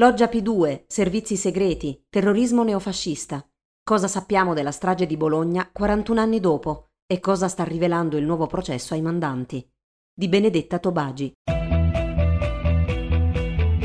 [0.00, 3.46] Loggia P2, servizi segreti, terrorismo neofascista.
[3.84, 8.46] Cosa sappiamo della strage di Bologna 41 anni dopo e cosa sta rivelando il nuovo
[8.46, 9.62] processo ai mandanti?
[10.10, 11.34] Di Benedetta Tobagi.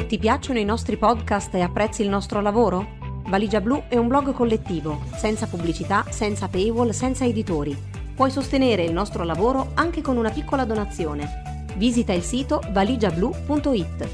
[0.08, 2.88] Ti piacciono i nostri podcast e apprezzi il nostro lavoro?
[3.28, 7.78] Valigia Blu è un blog collettivo, senza pubblicità, senza paywall, senza editori.
[8.16, 11.66] Puoi sostenere il nostro lavoro anche con una piccola donazione.
[11.76, 14.10] Visita il sito valigiablu.it.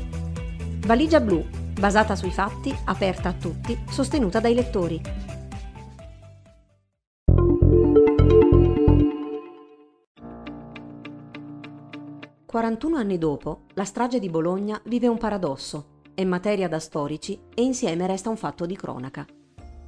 [0.84, 5.02] Valigia Blu basata sui fatti, aperta a tutti, sostenuta dai lettori.
[12.46, 17.64] Quarantuno anni dopo, la strage di Bologna vive un paradosso, è materia da storici e
[17.64, 19.26] insieme resta un fatto di cronaca.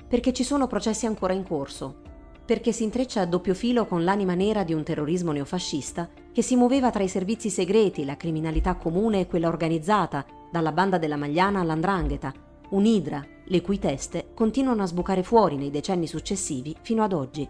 [0.07, 2.01] Perché ci sono processi ancora in corso,
[2.45, 6.55] perché si intreccia a doppio filo con l'anima nera di un terrorismo neofascista che si
[6.55, 11.61] muoveva tra i servizi segreti, la criminalità comune e quella organizzata, dalla banda della Magliana
[11.61, 12.34] all'Andrangheta,
[12.70, 17.48] un'idra le cui teste continuano a sbucare fuori nei decenni successivi fino ad oggi.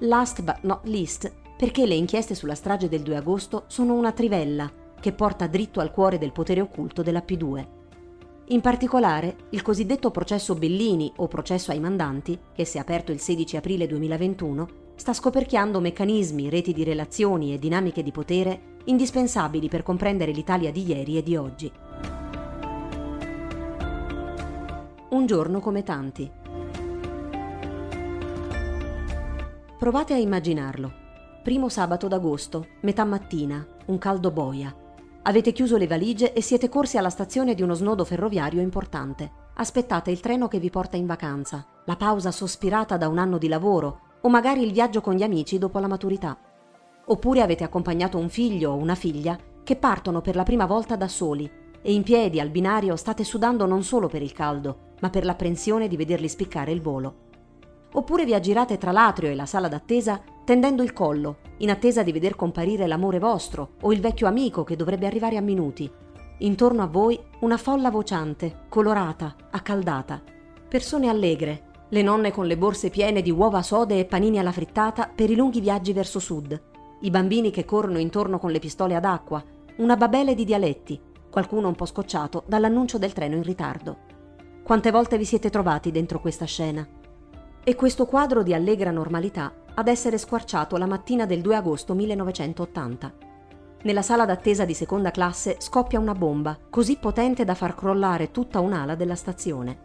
[0.00, 4.70] Last but not least, perché le inchieste sulla strage del 2 agosto sono una trivella
[5.00, 7.77] che porta dritto al cuore del potere occulto della P2.
[8.50, 13.20] In particolare, il cosiddetto processo Bellini o processo ai mandanti, che si è aperto il
[13.20, 19.82] 16 aprile 2021, sta scoperchiando meccanismi, reti di relazioni e dinamiche di potere indispensabili per
[19.82, 21.70] comprendere l'Italia di ieri e di oggi.
[25.10, 26.30] Un giorno come tanti.
[29.78, 30.90] Provate a immaginarlo.
[31.42, 34.74] Primo sabato d'agosto, metà mattina, un caldo boia.
[35.28, 39.30] Avete chiuso le valigie e siete corsi alla stazione di uno snodo ferroviario importante.
[39.56, 43.46] Aspettate il treno che vi porta in vacanza, la pausa sospirata da un anno di
[43.46, 46.34] lavoro o magari il viaggio con gli amici dopo la maturità.
[47.04, 51.08] Oppure avete accompagnato un figlio o una figlia che partono per la prima volta da
[51.08, 51.44] soli
[51.82, 55.88] e in piedi al binario state sudando non solo per il caldo, ma per l'apprensione
[55.88, 57.26] di vederli spiccare il volo.
[57.92, 62.12] Oppure vi aggirate tra l'atrio e la sala d'attesa tendendo il collo, in attesa di
[62.12, 65.90] veder comparire l'amore vostro o il vecchio amico che dovrebbe arrivare a minuti.
[66.38, 70.22] Intorno a voi una folla vociante, colorata, accaldata.
[70.68, 75.10] Persone allegre, le nonne con le borse piene di uova sode e panini alla frittata
[75.14, 76.60] per i lunghi viaggi verso sud,
[77.00, 79.42] i bambini che corrono intorno con le pistole ad acqua,
[79.78, 81.00] una babele di dialetti,
[81.30, 83.96] qualcuno un po' scocciato dall'annuncio del treno in ritardo.
[84.62, 86.86] Quante volte vi siete trovati dentro questa scena?
[87.68, 93.12] E questo quadro di allegra normalità ad essere squarciato la mattina del 2 agosto 1980.
[93.82, 98.60] Nella sala d'attesa di seconda classe scoppia una bomba, così potente da far crollare tutta
[98.60, 99.80] un'ala della stazione.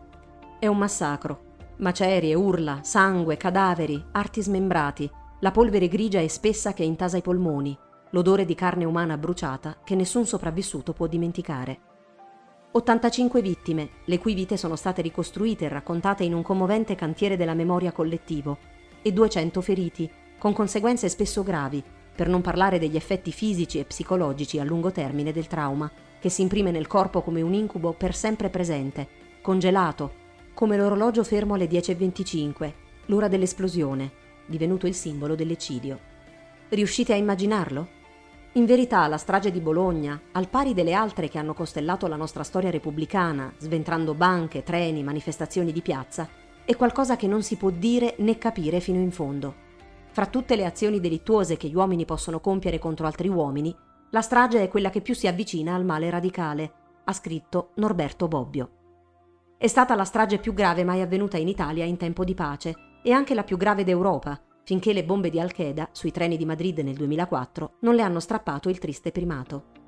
[0.59, 1.55] È un massacro.
[1.79, 5.11] Macerie, urla, sangue, cadaveri, arti smembrati,
[5.41, 7.77] la polvere grigia e spessa che intasa i polmoni,
[8.11, 11.79] l'odore di carne umana bruciata che nessun sopravvissuto può dimenticare.
[12.75, 17.53] 85 vittime, le cui vite sono state ricostruite e raccontate in un commovente cantiere della
[17.53, 18.57] memoria collettivo,
[19.03, 21.83] e 200 feriti, con conseguenze spesso gravi,
[22.15, 25.89] per non parlare degli effetti fisici e psicologici a lungo termine del trauma,
[26.19, 29.07] che si imprime nel corpo come un incubo per sempre presente,
[29.43, 30.21] congelato,
[30.55, 32.73] come l'orologio fermo alle 10.25,
[33.05, 34.11] l'ora dell'esplosione,
[34.47, 35.99] divenuto il simbolo dell'eccidio.
[36.69, 38.01] Riuscite a immaginarlo?
[38.55, 42.43] In verità la strage di Bologna, al pari delle altre che hanno costellato la nostra
[42.43, 46.29] storia repubblicana, sventrando banche, treni, manifestazioni di piazza,
[46.63, 49.55] è qualcosa che non si può dire né capire fino in fondo.
[50.11, 53.75] Fra tutte le azioni delittuose che gli uomini possono compiere contro altri uomini,
[54.11, 56.73] la strage è quella che più si avvicina al male radicale,
[57.05, 58.69] ha scritto Norberto Bobbio.
[59.57, 63.11] È stata la strage più grave mai avvenuta in Italia in tempo di pace e
[63.11, 66.95] anche la più grave d'Europa, finché le bombe di Al-Qaeda sui treni di Madrid nel
[66.95, 69.81] 2004 non le hanno strappato il triste primato.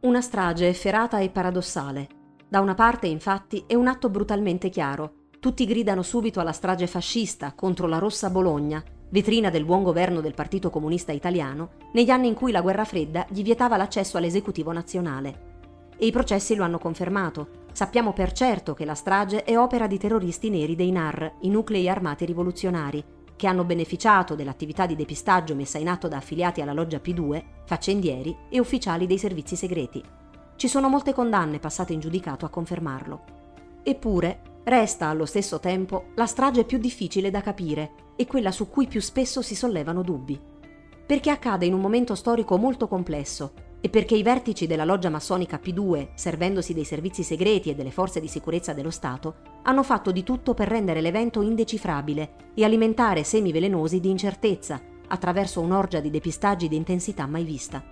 [0.00, 2.08] Una strage efferata e paradossale.
[2.46, 5.22] Da una parte, infatti, è un atto brutalmente chiaro.
[5.40, 10.34] Tutti gridano subito alla strage fascista contro la Rossa Bologna, vetrina del buon governo del
[10.34, 15.52] Partito Comunista Italiano, negli anni in cui la guerra fredda gli vietava l'accesso all'esecutivo nazionale.
[15.96, 17.62] E i processi lo hanno confermato.
[17.72, 21.88] Sappiamo per certo che la strage è opera di terroristi neri dei NAR, i nuclei
[21.88, 23.02] armati rivoluzionari,
[23.36, 28.36] che hanno beneficiato dell'attività di depistaggio messa in atto da affiliati alla loggia P2, faccendieri
[28.48, 30.02] e ufficiali dei servizi segreti.
[30.56, 33.24] Ci sono molte condanne passate in giudicato a confermarlo.
[33.82, 38.86] Eppure, resta allo stesso tempo la strage più difficile da capire e quella su cui
[38.86, 40.40] più spesso si sollevano dubbi.
[41.06, 43.52] Perché accade in un momento storico molto complesso
[43.84, 48.18] e perché i vertici della loggia massonica P2, servendosi dei servizi segreti e delle forze
[48.18, 49.34] di sicurezza dello Stato,
[49.64, 55.60] hanno fatto di tutto per rendere l'evento indecifrabile e alimentare semi velenosi di incertezza attraverso
[55.60, 57.84] un'orgia di depistaggi di intensità mai vista.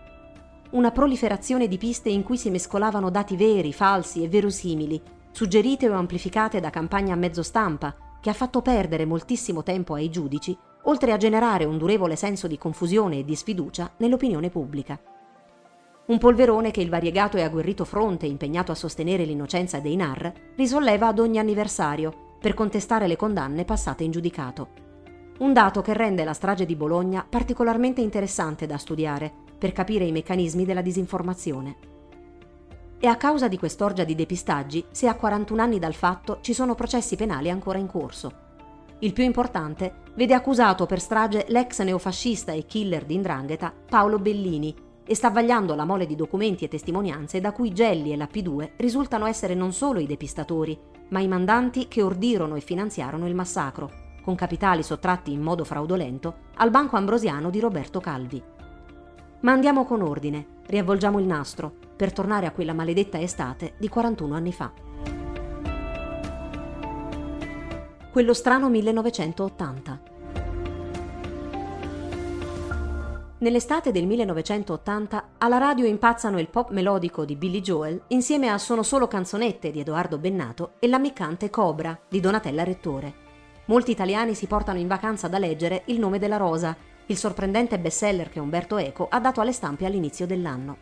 [0.70, 4.98] Una proliferazione di piste in cui si mescolavano dati veri, falsi e verosimili,
[5.30, 10.08] suggerite o amplificate da campagne a mezzo stampa, che ha fatto perdere moltissimo tempo ai
[10.08, 14.98] giudici, oltre a generare un durevole senso di confusione e di sfiducia nell'opinione pubblica.
[16.04, 21.06] Un polverone che il variegato e agguerrito fronte impegnato a sostenere l'innocenza dei NAR risolleva
[21.06, 24.68] ad ogni anniversario per contestare le condanne passate in giudicato.
[25.38, 30.10] Un dato che rende la strage di Bologna particolarmente interessante da studiare per capire i
[30.10, 31.76] meccanismi della disinformazione.
[32.98, 36.74] E a causa di quest'orgia di depistaggi, se a 41 anni dal fatto ci sono
[36.74, 38.32] processi penali ancora in corso.
[38.98, 44.90] Il più importante vede accusato per strage l'ex neofascista e killer di Indrangheta Paolo Bellini
[45.12, 48.70] e sta vagliando la mole di documenti e testimonianze da cui Gelli e la P2
[48.76, 50.78] risultano essere non solo i depistatori,
[51.10, 53.90] ma i mandanti che ordirono e finanziarono il massacro,
[54.24, 58.42] con capitali sottratti in modo fraudolento al Banco Ambrosiano di Roberto Calvi.
[59.40, 64.34] Ma andiamo con ordine, riavvolgiamo il nastro, per tornare a quella maledetta estate di 41
[64.34, 64.72] anni fa.
[68.10, 70.11] Quello strano 1980.
[73.42, 78.84] Nell'estate del 1980 alla radio impazzano il pop melodico di Billy Joel insieme a Sono
[78.84, 83.14] solo canzonette di Edoardo Bennato e l'ammiccante Cobra di Donatella Rettore.
[83.64, 88.28] Molti italiani si portano in vacanza da leggere Il nome della rosa, il sorprendente bestseller
[88.28, 90.76] che Umberto Eco ha dato alle stampe all'inizio dell'anno.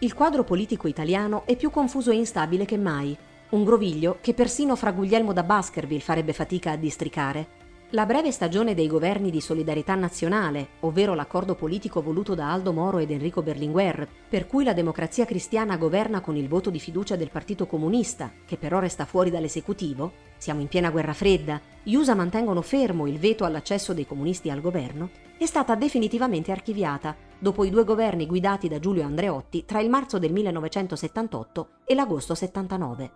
[0.00, 3.16] Il quadro politico italiano è più confuso e instabile che mai,
[3.50, 7.57] un groviglio che persino fra Guglielmo da Baskerville farebbe fatica a districare.
[7.92, 12.98] La breve stagione dei governi di solidarietà nazionale, ovvero l'accordo politico voluto da Aldo Moro
[12.98, 17.30] ed Enrico Berlinguer, per cui la democrazia cristiana governa con il voto di fiducia del
[17.30, 22.60] Partito Comunista, che però resta fuori dall'esecutivo, siamo in piena guerra fredda, gli USA mantengono
[22.60, 25.08] fermo il veto all'accesso dei comunisti al governo,
[25.38, 30.18] è stata definitivamente archiviata dopo i due governi guidati da Giulio Andreotti tra il marzo
[30.18, 33.10] del 1978 e l'agosto 79.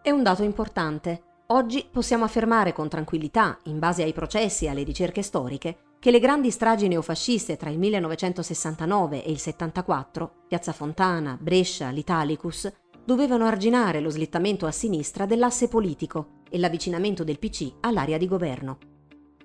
[0.00, 4.82] È un dato importante Oggi possiamo affermare con tranquillità, in base ai processi e alle
[4.82, 11.38] ricerche storiche, che le grandi stragi neofasciste tra il 1969 e il 74, Piazza Fontana,
[11.40, 12.72] Brescia, l'Italicus,
[13.04, 18.78] dovevano arginare lo slittamento a sinistra dell'asse politico e l'avvicinamento del PC all'area di governo.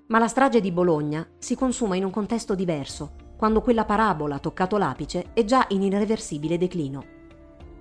[0.07, 4.39] Ma la strage di Bologna si consuma in un contesto diverso, quando quella parabola ha
[4.39, 7.05] toccato l'apice è già in irreversibile declino.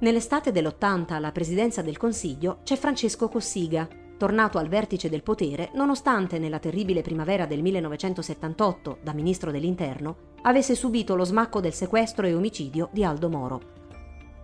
[0.00, 3.88] Nell'estate dell'80 alla presidenza del Consiglio c'è Francesco Cossiga,
[4.19, 10.75] tornato al vertice del potere nonostante nella terribile primavera del 1978, da ministro dell'Interno, avesse
[10.75, 13.61] subito lo smacco del sequestro e omicidio di Aldo Moro.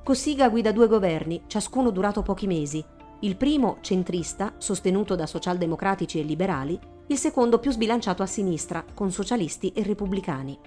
[0.03, 2.83] Cossiga guida due governi, ciascuno durato pochi mesi,
[3.21, 6.79] il primo centrista, sostenuto da socialdemocratici e liberali,
[7.09, 10.59] il secondo più sbilanciato a sinistra, con socialisti e repubblicani.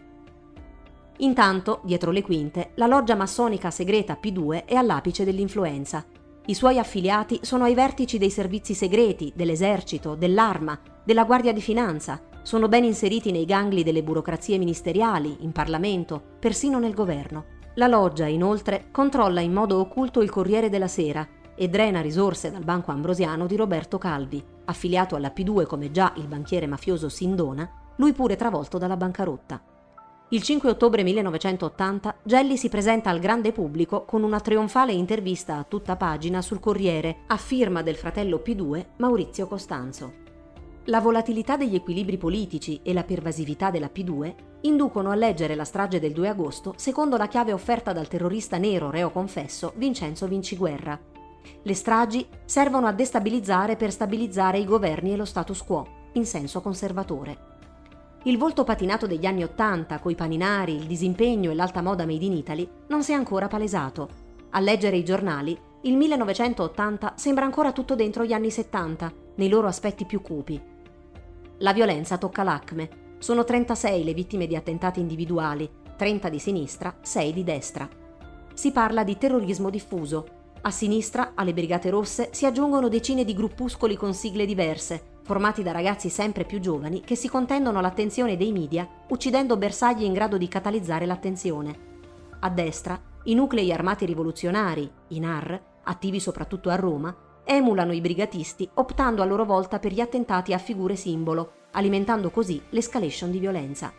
[1.18, 6.06] Intanto, dietro le quinte, la loggia massonica segreta P2 è all'apice dell'influenza
[6.50, 12.22] i suoi affiliati sono ai vertici dei servizi segreti, dell'esercito, dell'arma, della Guardia di Finanza,
[12.42, 17.56] sono ben inseriti nei gangli delle burocrazie ministeriali, in Parlamento, persino nel governo.
[17.76, 22.64] La loggia, inoltre, controlla in modo occulto il Corriere della Sera e drena risorse dal
[22.64, 28.14] Banco Ambrosiano di Roberto Calvi, affiliato alla P2 come già il banchiere mafioso Sindona, lui
[28.14, 29.62] pure travolto dalla bancarotta.
[30.30, 35.64] Il 5 ottobre 1980 Gelli si presenta al grande pubblico con una trionfale intervista a
[35.64, 40.26] tutta pagina sul Corriere a firma del fratello P2 Maurizio Costanzo.
[40.88, 46.02] La volatilità degli equilibri politici e la pervasività della P2 inducono a leggere la strage
[46.02, 51.00] del 2 agosto secondo la chiave offerta dal terrorista nero reo confesso Vincenzo Vinciguerra.
[51.64, 56.60] Le stragi servono a destabilizzare per stabilizzare i governi e lo status quo, in senso
[56.60, 57.56] conservatore.
[58.24, 62.34] Il volto patinato degli anni Ottanta, coi paninari, il disimpegno e l'alta moda made in
[62.34, 64.26] Italy, non si è ancora palesato.
[64.50, 69.68] A leggere i giornali, il 1980 sembra ancora tutto dentro gli anni 70, nei loro
[69.68, 70.60] aspetti più cupi.
[71.60, 73.06] La violenza tocca l'acme.
[73.20, 77.88] Sono 36 le vittime di attentati individuali, 30 di sinistra, 6 di destra.
[78.54, 80.28] Si parla di terrorismo diffuso.
[80.62, 85.74] A sinistra, alle Brigate Rosse, si aggiungono decine di gruppuscoli con sigle diverse, formati da
[85.74, 90.48] ragazzi sempre più giovani che si contendono l'attenzione dei media, uccidendo bersagli in grado di
[90.48, 91.76] catalizzare l'attenzione.
[92.40, 98.70] A destra, i nuclei armati rivoluzionari, i NAR, attivi soprattutto a Roma, emulano i brigatisti
[98.76, 103.92] optando a loro volta per gli attentati a figure simbolo, alimentando così l'escalation di violenza.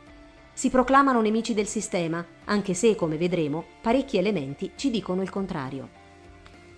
[0.55, 6.07] Si proclamano nemici del sistema, anche se, come vedremo, parecchi elementi ci dicono il contrario.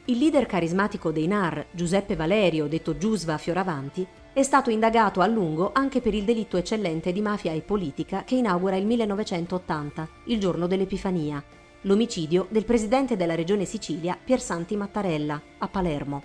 [0.07, 5.71] Il leader carismatico dei NAR, Giuseppe Valerio, detto Giusva Fioravanti, è stato indagato a lungo
[5.73, 10.69] anche per il delitto eccellente di mafia e politica che inaugura il 1980, il giorno
[10.69, 11.43] dell'Epifania,
[11.83, 16.23] l'omicidio del presidente della regione Sicilia Piersanti Mattarella, a Palermo.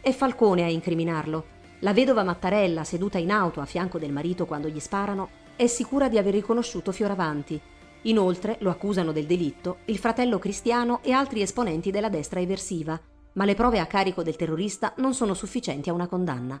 [0.00, 1.54] è Falcone a incriminarlo.
[1.80, 6.08] La vedova Mattarella, seduta in auto a fianco del marito quando gli sparano, è sicura
[6.08, 7.60] di aver riconosciuto Fioravanti.
[8.02, 12.98] Inoltre lo accusano del delitto il fratello Cristiano e altri esponenti della destra eversiva,
[13.34, 16.58] ma le prove a carico del terrorista non sono sufficienti a una condanna.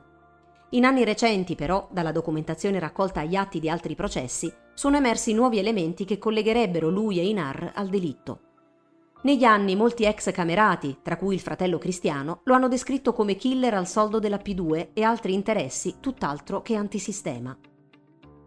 [0.70, 5.58] In anni recenti, però, dalla documentazione raccolta agli atti di altri processi, sono emersi nuovi
[5.58, 8.40] elementi che collegherebbero lui e Inar al delitto.
[9.22, 13.74] Negli anni molti ex camerati, tra cui il fratello Cristiano, lo hanno descritto come killer
[13.74, 17.56] al soldo della P2 e altri interessi tutt'altro che antisistema.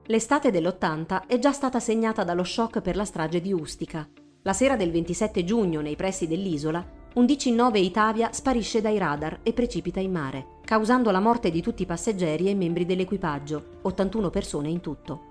[0.05, 4.07] L'estate dell'80 è già stata segnata dallo shock per la strage di Ustica.
[4.43, 9.51] La sera del 27 giugno, nei pressi dell'isola, un DC-9 Itavia sparisce dai radar e
[9.51, 14.69] precipita in mare, causando la morte di tutti i passeggeri e membri dell'equipaggio, 81 persone
[14.69, 15.27] in tutto.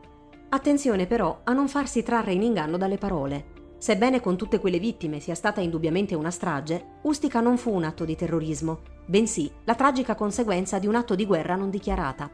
[0.50, 3.56] Attenzione però a non farsi trarre in inganno dalle parole.
[3.78, 8.04] Sebbene con tutte quelle vittime sia stata indubbiamente una strage, Ustica non fu un atto
[8.04, 12.30] di terrorismo, bensì la tragica conseguenza di un atto di guerra non dichiarata.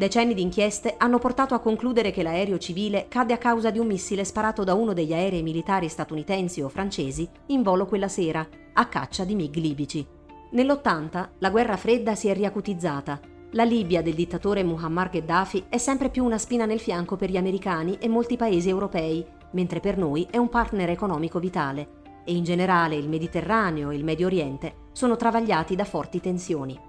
[0.00, 3.86] Decenni di inchieste hanno portato a concludere che l'aereo civile cadde a causa di un
[3.86, 8.86] missile sparato da uno degli aerei militari statunitensi o francesi in volo quella sera, a
[8.86, 10.06] caccia di MiG libici.
[10.52, 13.20] Nell'80 la guerra fredda si è riacutizzata.
[13.50, 17.36] La Libia del dittatore Muammar Gheddafi è sempre più una spina nel fianco per gli
[17.36, 22.42] americani e molti paesi europei mentre per noi è un partner economico vitale e in
[22.42, 26.88] generale il Mediterraneo e il Medio Oriente sono travagliati da forti tensioni.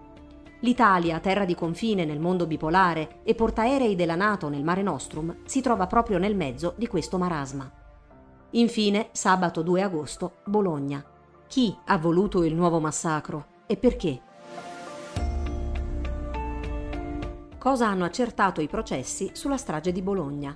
[0.64, 5.60] L'Italia, terra di confine nel mondo bipolare e portaerei della Nato nel Mare Nostrum, si
[5.60, 7.70] trova proprio nel mezzo di questo marasma.
[8.52, 11.04] Infine, sabato 2 agosto, Bologna.
[11.48, 14.22] Chi ha voluto il nuovo massacro e perché?
[17.58, 20.56] Cosa hanno accertato i processi sulla strage di Bologna?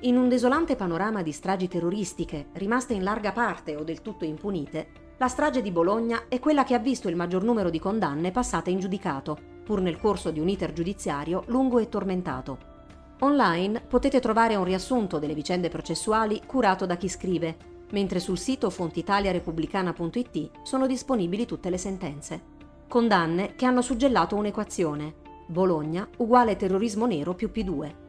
[0.00, 5.06] In un desolante panorama di stragi terroristiche, rimaste in larga parte o del tutto impunite,
[5.18, 8.70] la strage di Bologna è quella che ha visto il maggior numero di condanne passate
[8.70, 12.76] in giudicato, pur nel corso di un iter giudiziario lungo e tormentato.
[13.20, 17.56] Online potete trovare un riassunto delle vicende processuali curato da chi scrive,
[17.90, 22.40] mentre sul sito fontitaliarepubblicana.it sono disponibili tutte le sentenze.
[22.86, 25.14] Condanne che hanno suggellato un'equazione.
[25.48, 28.06] Bologna uguale terrorismo nero più P2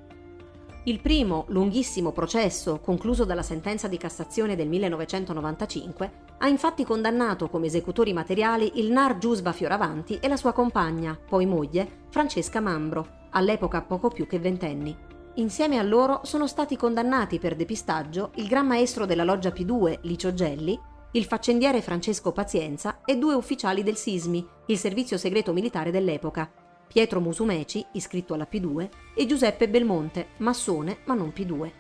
[0.83, 7.67] il primo, lunghissimo processo, concluso dalla sentenza di Cassazione del 1995, ha infatti condannato come
[7.67, 13.81] esecutori materiali il Nar Giusva Fioravanti e la sua compagna, poi moglie, Francesca Mambro, all'epoca
[13.81, 14.95] poco più che ventenni.
[15.36, 20.33] Insieme a loro sono stati condannati per depistaggio il gran maestro della loggia P2, Licio
[20.33, 20.79] Gelli,
[21.12, 26.51] il faccendiere Francesco Pazienza e due ufficiali del SISMI, il servizio segreto militare dell'epoca,
[26.91, 31.72] Pietro Musumeci, iscritto alla P2, e Giuseppe Belmonte, massone ma non P2.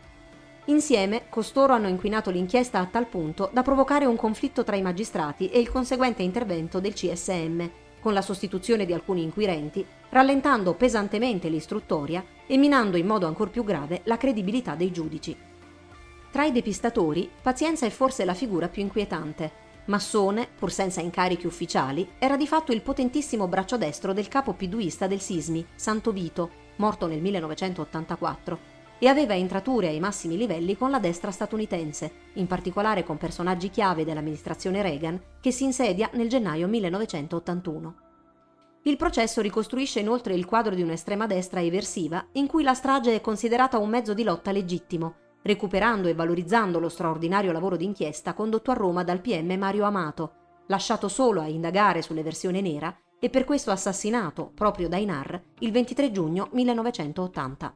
[0.65, 5.49] Insieme, costoro hanno inquinato l'inchiesta a tal punto da provocare un conflitto tra i magistrati
[5.49, 7.67] e il conseguente intervento del CSM,
[7.99, 13.63] con la sostituzione di alcuni inquirenti, rallentando pesantemente l'istruttoria e minando in modo ancor più
[13.63, 15.35] grave la credibilità dei giudici.
[16.31, 19.51] Tra i depistatori, Pazienza è forse la figura più inquietante,
[19.89, 25.07] Massone, pur senza incarichi ufficiali, era di fatto il potentissimo braccio destro del capo piduista
[25.07, 30.99] del Sismi, Santo Vito, morto nel 1984, e aveva entrature ai massimi livelli con la
[30.99, 37.95] destra statunitense, in particolare con personaggi chiave dell'amministrazione Reagan, che si insedia nel gennaio 1981.
[38.83, 43.21] Il processo ricostruisce inoltre il quadro di un'estrema destra eversiva in cui la strage è
[43.21, 48.75] considerata un mezzo di lotta legittimo, recuperando e valorizzando lo straordinario lavoro d'inchiesta condotto a
[48.75, 50.33] Roma dal PM Mario Amato,
[50.67, 55.71] lasciato solo a indagare sulle versioni nera e per questo assassinato, proprio dai NAR, il
[55.71, 57.73] 23 giugno 1980.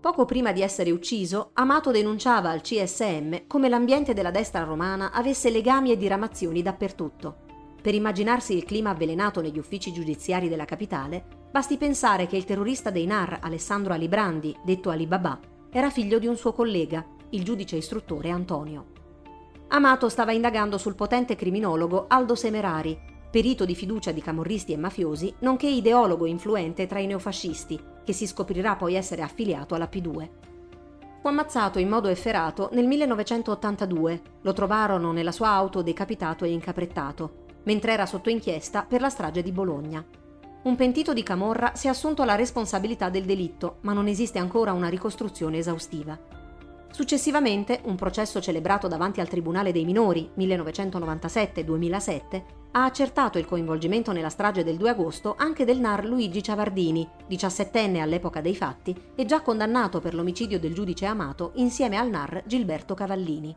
[0.00, 5.48] Poco prima di essere ucciso, Amato denunciava al CSM come l'ambiente della destra romana avesse
[5.48, 7.44] legami e diramazioni dappertutto.
[7.80, 12.90] Per immaginarsi il clima avvelenato negli uffici giudiziari della capitale, basti pensare che il terrorista
[12.90, 15.38] dei NAR Alessandro Alibrandi, detto Alibaba,
[15.74, 18.88] era figlio di un suo collega, il giudice istruttore Antonio.
[19.68, 23.00] Amato stava indagando sul potente criminologo Aldo Semerari,
[23.30, 28.26] perito di fiducia di camorristi e mafiosi, nonché ideologo influente tra i neofascisti, che si
[28.26, 30.28] scoprirà poi essere affiliato alla P2.
[31.22, 37.44] Fu ammazzato in modo efferato nel 1982, lo trovarono nella sua auto decapitato e incaprettato,
[37.62, 40.04] mentre era sotto inchiesta per la strage di Bologna.
[40.64, 44.72] Un pentito di Camorra si è assunto la responsabilità del delitto, ma non esiste ancora
[44.72, 46.16] una ricostruzione esaustiva.
[46.92, 52.42] Successivamente, un processo celebrato davanti al Tribunale dei minori 1997-2007
[52.74, 58.00] ha accertato il coinvolgimento nella strage del 2 agosto anche del NAR Luigi Ciavardini, 17enne
[58.00, 62.94] all'epoca dei fatti e già condannato per l'omicidio del giudice Amato insieme al NAR Gilberto
[62.94, 63.56] Cavallini.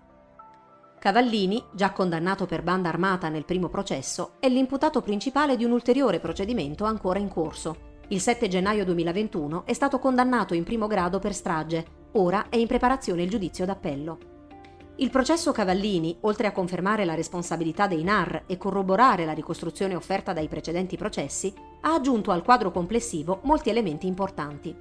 [1.05, 6.19] Cavallini, già condannato per banda armata nel primo processo, è l'imputato principale di un ulteriore
[6.19, 7.75] procedimento ancora in corso.
[8.07, 12.65] Il 7 gennaio 2021 è stato condannato in primo grado per strage, ora è in
[12.65, 14.17] preparazione il giudizio d'appello.
[14.95, 20.33] Il processo Cavallini, oltre a confermare la responsabilità dei NAR e corroborare la ricostruzione offerta
[20.33, 24.75] dai precedenti processi, ha aggiunto al quadro complessivo molti elementi importanti.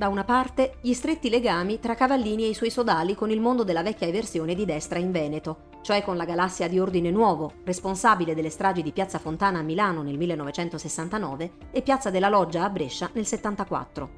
[0.00, 3.64] Da una parte, gli stretti legami tra Cavallini e i suoi sodali con il mondo
[3.64, 8.34] della vecchia eversione di destra in Veneto, cioè con la galassia di Ordine Nuovo, responsabile
[8.34, 13.10] delle stragi di Piazza Fontana a Milano nel 1969 e Piazza della Loggia a Brescia
[13.12, 14.10] nel 1974.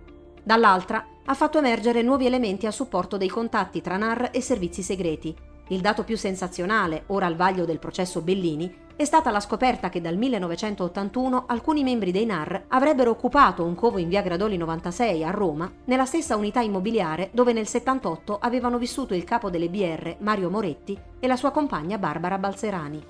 [0.45, 5.35] Dall'altra, ha fatto emergere nuovi elementi a supporto dei contatti tra NAR e servizi segreti.
[5.71, 10.01] Il dato più sensazionale, ora al vaglio del processo Bellini, è stata la scoperta che
[10.01, 15.31] dal 1981 alcuni membri dei NAR avrebbero occupato un covo in via Gradoli 96 a
[15.31, 20.51] Roma, nella stessa unità immobiliare dove nel 78 avevano vissuto il capo delle BR Mario
[20.51, 23.03] Moretti e la sua compagna Barbara Balzerani.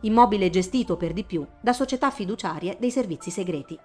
[0.00, 3.78] Immobile gestito per di più da società fiduciarie dei servizi segreti.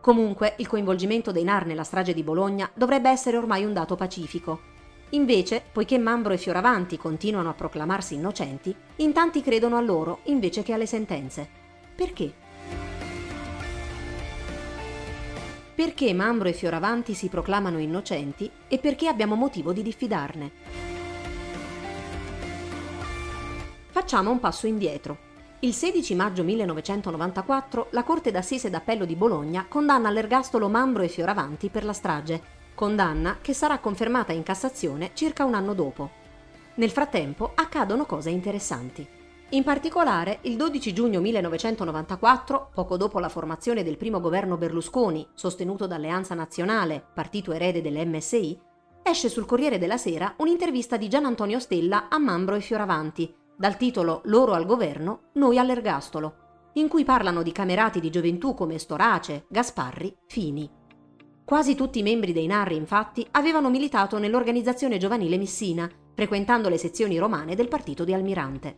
[0.00, 4.71] Comunque, il coinvolgimento dei NAR nella strage di Bologna dovrebbe essere ormai un dato pacifico.
[5.14, 10.62] Invece, poiché Mambro e Fioravanti continuano a proclamarsi innocenti, in tanti credono a loro invece
[10.62, 11.46] che alle sentenze.
[11.94, 12.32] Perché?
[15.74, 20.50] Perché Mambro e Fioravanti si proclamano innocenti e perché abbiamo motivo di diffidarne.
[23.90, 25.30] Facciamo un passo indietro.
[25.60, 31.68] Il 16 maggio 1994 la Corte d'Assise d'Appello di Bologna condanna all'ergastolo Mambro e Fioravanti
[31.68, 36.10] per la strage, condanna che sarà confermata in Cassazione circa un anno dopo.
[36.74, 39.20] Nel frattempo accadono cose interessanti.
[39.50, 45.86] In particolare, il 12 giugno 1994, poco dopo la formazione del primo governo Berlusconi, sostenuto
[45.86, 48.58] da Alleanza Nazionale, partito erede dell'MSI,
[49.02, 53.76] esce sul Corriere della Sera un'intervista di Gian Antonio Stella a Mambro e Fioravanti, dal
[53.76, 59.44] titolo Loro al governo, noi all'ergastolo, in cui parlano di camerati di gioventù come Storace,
[59.48, 60.68] Gasparri, Fini.
[61.44, 67.18] Quasi tutti i membri dei Narri, infatti, avevano militato nell'organizzazione giovanile Missina, frequentando le sezioni
[67.18, 68.76] romane del partito di Almirante.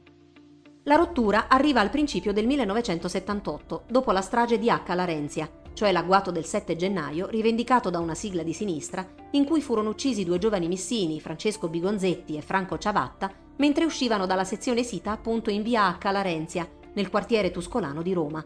[0.84, 4.94] La rottura arriva al principio del 1978, dopo la strage di H.
[4.94, 9.90] Larenzia, cioè l'agguato del 7 gennaio rivendicato da una sigla di sinistra, in cui furono
[9.90, 15.50] uccisi due giovani missini, Francesco Bigonzetti e Franco Ciavatta, mentre uscivano dalla sezione sita appunto
[15.50, 16.10] in via H.
[16.10, 18.44] Larenzia, nel quartiere tuscolano di Roma,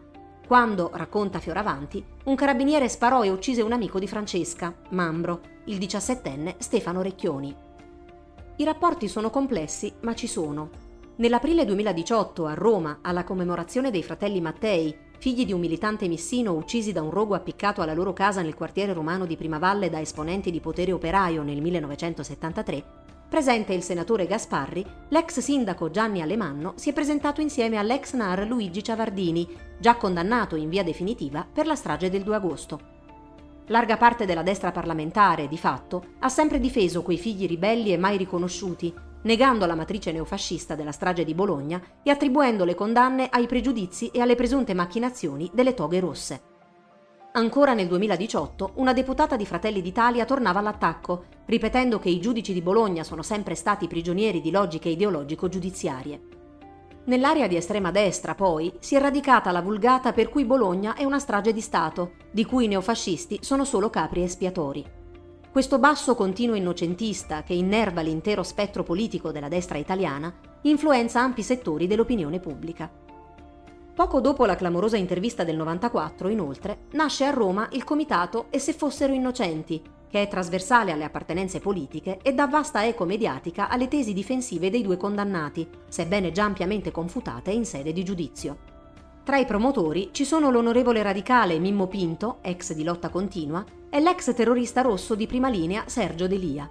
[0.49, 6.55] quando, racconta Fioravanti, un carabiniere sparò e uccise un amico di Francesca, Mambro, il diciassettenne
[6.57, 7.55] Stefano Recchioni.
[8.55, 10.71] I rapporti sono complessi, ma ci sono.
[11.17, 16.93] Nell'aprile 2018 a Roma, alla commemorazione dei fratelli Mattei, figli di un militante missino uccisi
[16.93, 20.59] da un rogo appiccato alla loro casa nel quartiere romano di Primavalle da esponenti di
[20.59, 22.83] potere operaio nel 1973,
[23.29, 28.83] Presente il senatore Gasparri, l'ex sindaco Gianni Alemanno si è presentato insieme all'ex NAR Luigi
[28.83, 32.79] Ciavardini, già condannato in via definitiva per la strage del 2 agosto.
[33.67, 38.17] Larga parte della destra parlamentare, di fatto, ha sempre difeso quei figli ribelli e mai
[38.17, 44.07] riconosciuti, negando la matrice neofascista della strage di Bologna e attribuendo le condanne ai pregiudizi
[44.07, 46.41] e alle presunte macchinazioni delle toghe rosse.
[47.31, 52.61] Ancora nel 2018 una deputata di Fratelli d'Italia tornava all'attacco, ripetendo che i giudici di
[52.61, 56.21] Bologna sono sempre stati prigionieri di logiche ideologico-giudiziarie.
[57.05, 61.19] Nell'area di estrema destra, poi, si è radicata la vulgata per cui Bologna è una
[61.19, 64.83] strage di Stato, di cui i neofascisti sono solo capri espiatori.
[65.51, 71.85] Questo basso continuo innocentista, che innerva l'intero spettro politico della destra italiana, influenza ampi settori
[71.85, 72.91] dell'opinione pubblica.
[73.99, 78.71] Poco dopo la clamorosa intervista del 94, inoltre, nasce a Roma il comitato E se
[78.71, 84.13] fossero innocenti, che è trasversale alle appartenenze politiche e dà vasta eco mediatica alle tesi
[84.13, 88.57] difensive dei due condannati, sebbene già ampiamente confutate in sede di giudizio.
[89.25, 94.33] Tra i promotori ci sono l'onorevole radicale Mimmo Pinto, ex di lotta continua, e l'ex
[94.33, 96.69] terrorista rosso di prima linea Sergio Delia.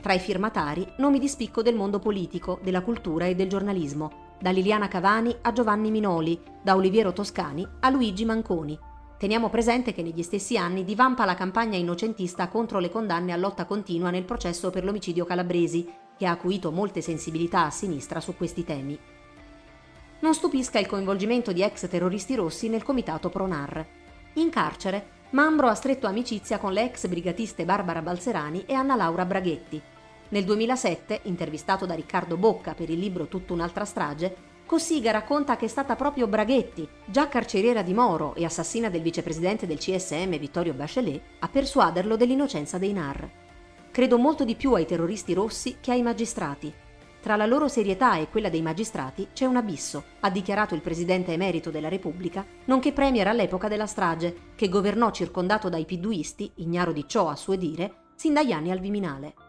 [0.00, 4.50] Tra i firmatari nomi di spicco del mondo politico, della cultura e del giornalismo, da
[4.50, 8.78] Liliana Cavani a Giovanni Minoli, da Oliviero Toscani a Luigi Manconi.
[9.18, 13.64] Teniamo presente che negli stessi anni divampa la campagna innocentista contro le condanne a lotta
[13.64, 18.64] continua nel processo per l'omicidio Calabresi, che ha acuito molte sensibilità a sinistra su questi
[18.64, 18.98] temi.
[20.20, 23.86] Non stupisca il coinvolgimento di ex terroristi rossi nel comitato Pronar.
[24.34, 29.24] In carcere, Mambro ha stretto amicizia con le ex brigatiste Barbara Balzerani e Anna Laura
[29.24, 29.82] Braghetti,
[30.30, 35.64] nel 2007, intervistato da Riccardo Bocca per il libro Tutta un'altra strage, Cossiga racconta che
[35.64, 40.74] è stata proprio Braghetti, già carceriera di Moro e assassina del vicepresidente del CSM Vittorio
[40.74, 43.30] Bachelet, a persuaderlo dell'innocenza dei NAR.
[43.90, 46.70] Credo molto di più ai terroristi rossi che ai magistrati.
[47.22, 51.32] tra la loro serietà e quella dei magistrati c'è un abisso, ha dichiarato il presidente
[51.32, 57.06] emerito della Repubblica, nonché premier all'epoca della strage, che governò circondato dai piduisti, ignaro di
[57.08, 59.47] ciò a suo dire, sin dagli anni al Viminale.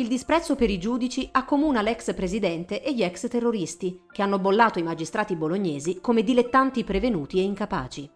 [0.00, 4.78] Il disprezzo per i giudici accomuna l'ex presidente e gli ex terroristi, che hanno bollato
[4.78, 8.10] i magistrati bolognesi come dilettanti prevenuti e incapaci.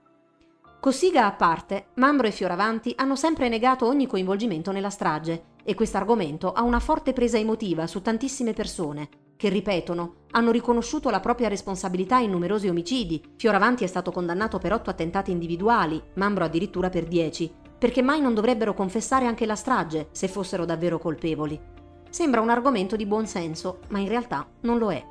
[0.80, 5.98] Cossiga a parte, Mambro e Fioravanti hanno sempre negato ogni coinvolgimento nella strage e questo
[5.98, 11.48] argomento ha una forte presa emotiva su tantissime persone che, ripetono, hanno riconosciuto la propria
[11.48, 13.22] responsabilità in numerosi omicidi.
[13.36, 18.32] Fioravanti è stato condannato per otto attentati individuali, Mambro addirittura per dieci, perché mai non
[18.32, 21.72] dovrebbero confessare anche la strage se fossero davvero colpevoli.
[22.14, 25.04] Sembra un argomento di buon senso, ma in realtà non lo è.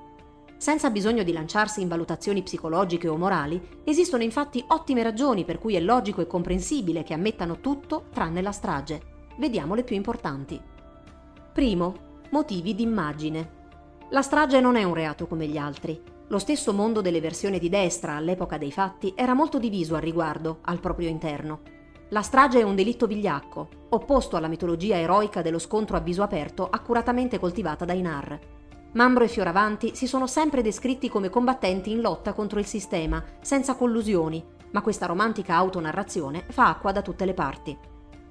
[0.56, 5.76] Senza bisogno di lanciarsi in valutazioni psicologiche o morali, esistono infatti ottime ragioni per cui
[5.76, 9.02] è logico e comprensibile che ammettano tutto tranne la strage.
[9.38, 10.58] Vediamo le più importanti.
[11.52, 13.50] Primo, motivi d'immagine.
[14.12, 16.02] La strage non è un reato come gli altri.
[16.30, 20.60] Lo stesso mondo delle versioni di destra all'epoca dei fatti era molto diviso al riguardo,
[20.62, 21.83] al proprio interno.
[22.14, 26.70] La strage è un delitto vigliacco, opposto alla mitologia eroica dello scontro a viso aperto
[26.70, 28.40] accuratamente coltivata dai NAR.
[28.92, 33.74] Mambro e Fioravanti si sono sempre descritti come combattenti in lotta contro il sistema, senza
[33.74, 37.76] collusioni, ma questa romantica autonarrazione fa acqua da tutte le parti.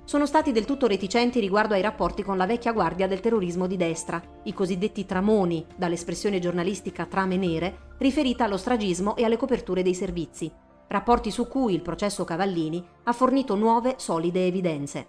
[0.05, 3.77] Sono stati del tutto reticenti riguardo ai rapporti con la vecchia guardia del terrorismo di
[3.77, 9.95] destra, i cosiddetti tramoni, dall'espressione giornalistica trame nere, riferita allo stragismo e alle coperture dei
[9.95, 10.49] servizi,
[10.89, 15.07] rapporti su cui il processo Cavallini ha fornito nuove, solide evidenze.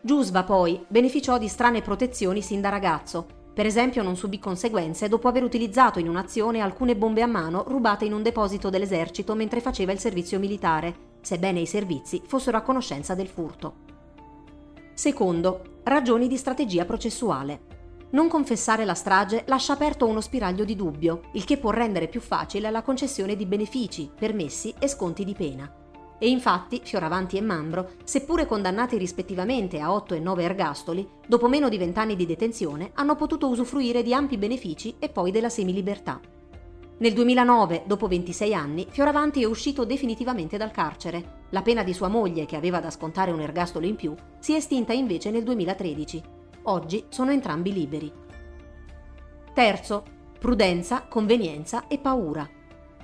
[0.00, 3.26] Giusva poi beneficiò di strane protezioni sin da ragazzo,
[3.58, 8.04] per esempio non subì conseguenze dopo aver utilizzato in un'azione alcune bombe a mano rubate
[8.04, 13.16] in un deposito dell'esercito mentre faceva il servizio militare, sebbene i servizi fossero a conoscenza
[13.16, 13.74] del furto.
[14.94, 17.67] Secondo, ragioni di strategia processuale.
[18.10, 22.22] Non confessare la strage lascia aperto uno spiraglio di dubbio, il che può rendere più
[22.22, 25.70] facile la concessione di benefici, permessi e sconti di pena.
[26.18, 31.68] E infatti Fioravanti e Mambro, seppure condannati rispettivamente a 8 e 9 ergastoli, dopo meno
[31.68, 36.18] di 20 anni di detenzione hanno potuto usufruire di ampi benefici e poi della semilibertà.
[37.00, 41.42] Nel 2009, dopo 26 anni, Fioravanti è uscito definitivamente dal carcere.
[41.50, 44.56] La pena di sua moglie, che aveva da scontare un ergastolo in più, si è
[44.56, 46.37] estinta invece nel 2013.
[46.68, 48.12] Oggi sono entrambi liberi.
[49.54, 50.04] Terzo,
[50.38, 52.46] prudenza, convenienza e paura.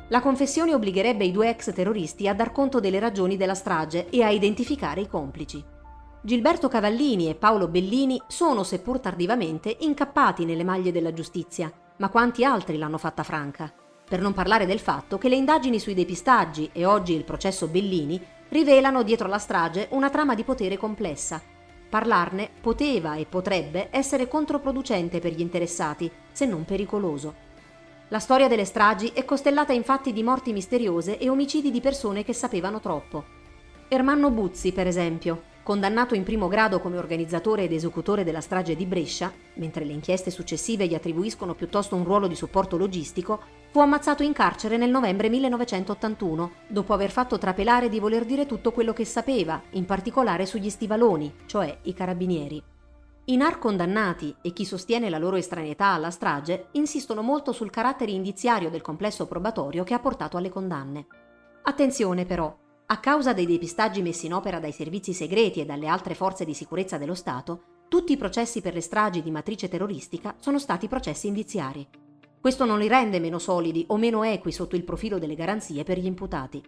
[0.09, 4.22] La confessione obbligherebbe i due ex terroristi a dar conto delle ragioni della strage e
[4.22, 5.64] a identificare i complici.
[6.20, 12.44] Gilberto Cavallini e Paolo Bellini sono, seppur tardivamente, incappati nelle maglie della giustizia, ma quanti
[12.44, 13.72] altri l'hanno fatta franca?
[14.07, 18.22] Per non parlare del fatto che le indagini sui depistaggi e oggi il processo Bellini
[18.50, 21.40] rivelano dietro la strage una trama di potere complessa.
[21.95, 27.33] Parlarne poteva e potrebbe essere controproducente per gli interessati, se non pericoloso.
[28.09, 32.33] La storia delle stragi è costellata infatti di morti misteriose e omicidi di persone che
[32.33, 33.25] sapevano troppo.
[33.87, 38.87] Ermanno Buzzi, per esempio, condannato in primo grado come organizzatore ed esecutore della strage di
[38.87, 43.41] Brescia, mentre le inchieste successive gli attribuiscono piuttosto un ruolo di supporto logistico,
[43.75, 48.71] fu ammazzato in carcere nel novembre 1981, dopo aver fatto trapelare di voler dire tutto
[48.71, 52.63] quello che sapeva, in particolare sugli stivaloni, cioè i carabinieri.
[53.25, 58.13] I NAR condannati e chi sostiene la loro estraneità alla strage insistono molto sul carattere
[58.13, 61.07] indiziario del complesso probatorio che ha portato alle condanne.
[61.65, 62.57] Attenzione però,
[62.87, 66.55] a causa dei depistaggi messi in opera dai servizi segreti e dalle altre forze di
[66.55, 71.27] sicurezza dello Stato, tutti i processi per le stragi di matrice terroristica sono stati processi
[71.27, 72.04] indiziari.
[72.45, 75.99] Questo non li rende meno solidi o meno equi sotto il profilo delle garanzie per
[75.99, 76.63] gli imputati.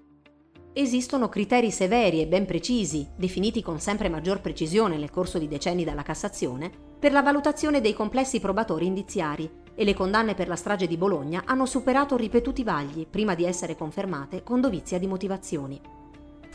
[0.73, 5.85] Esistono criteri severi e ben precisi, definiti con sempre maggior precisione nel corso di decenni
[5.85, 10.87] dalla Cassazione, per la valutazione dei complessi probatori indiziari e le condanne per la strage
[10.87, 15.79] di Bologna hanno superato ripetuti vagli prima di essere confermate con dovizia di motivazioni.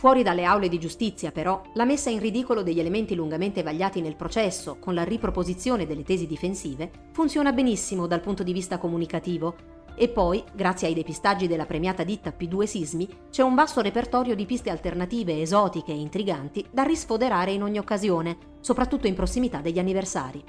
[0.01, 4.15] Fuori dalle aule di giustizia, però, la messa in ridicolo degli elementi lungamente vagliati nel
[4.15, 9.55] processo, con la riproposizione delle tesi difensive, funziona benissimo dal punto di vista comunicativo
[9.93, 14.47] e poi, grazie ai depistaggi della premiata ditta P2 Sismi, c'è un vasto repertorio di
[14.47, 20.43] piste alternative esotiche e intriganti da risfoderare in ogni occasione, soprattutto in prossimità degli anniversari.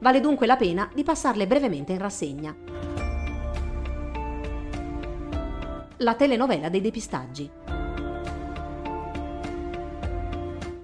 [0.00, 2.56] Vale dunque la pena di passarle brevemente in rassegna.
[5.98, 7.77] La telenovela dei depistaggi.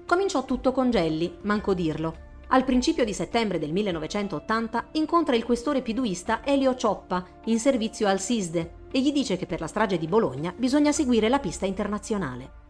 [0.05, 5.81] Cominciò tutto con Gelli, manco dirlo, al principio di settembre del 1980 incontra il questore
[5.81, 10.07] piduista Elio Cioppa in servizio al SISDE e gli dice che per la strage di
[10.07, 12.63] Bologna bisogna seguire la pista internazionale.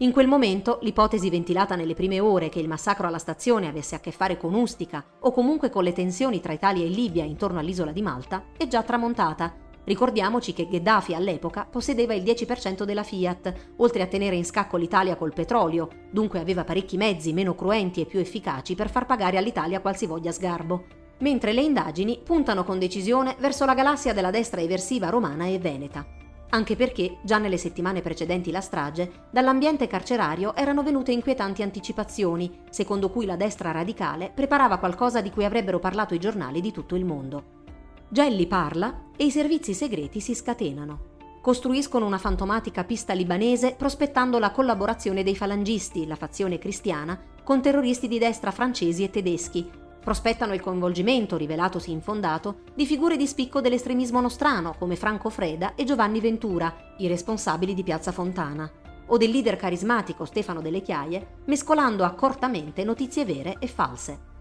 [0.00, 4.00] In quel momento l'ipotesi ventilata nelle prime ore che il massacro alla stazione avesse a
[4.00, 7.92] che fare con Ustica o comunque con le tensioni tra Italia e Libia intorno all'isola
[7.92, 9.64] di Malta è già tramontata.
[9.86, 15.14] Ricordiamoci che Gheddafi all'epoca possedeva il 10% della Fiat, oltre a tenere in scacco l'Italia
[15.14, 19.80] col petrolio, dunque aveva parecchi mezzi meno cruenti e più efficaci per far pagare all'Italia
[19.80, 20.84] qualsivoglia sgarbo.
[21.18, 26.04] Mentre le indagini puntano con decisione verso la galassia della destra eversiva romana e veneta
[26.48, 33.10] anche perché, già nelle settimane precedenti la strage, dall'ambiente carcerario erano venute inquietanti anticipazioni, secondo
[33.10, 37.04] cui la destra radicale preparava qualcosa di cui avrebbero parlato i giornali di tutto il
[37.04, 37.64] mondo.
[38.08, 41.14] Gelli parla e i servizi segreti si scatenano.
[41.40, 48.06] Costruiscono una fantomatica pista libanese prospettando la collaborazione dei falangisti, la fazione cristiana, con terroristi
[48.06, 49.68] di destra francesi e tedeschi,
[50.00, 55.82] prospettano il coinvolgimento, rivelatosi infondato, di figure di spicco dell'estremismo nostrano come Franco Freda e
[55.82, 58.70] Giovanni Ventura, i responsabili di Piazza Fontana,
[59.06, 64.34] o del leader carismatico Stefano Delle Chiaie, mescolando accortamente notizie vere e false.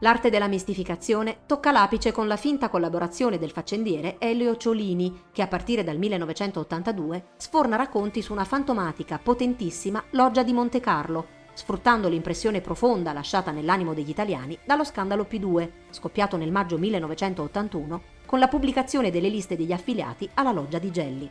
[0.00, 5.48] L'arte della mistificazione tocca l'apice con la finta collaborazione del faccendiere Elio Ciolini, che a
[5.48, 12.60] partire dal 1982 sforna racconti su una fantomatica, potentissima loggia di Monte Carlo, sfruttando l'impressione
[12.60, 19.10] profonda lasciata nell'animo degli italiani dallo scandalo P2, scoppiato nel maggio 1981 con la pubblicazione
[19.10, 21.30] delle liste degli affiliati alla loggia di Gelli.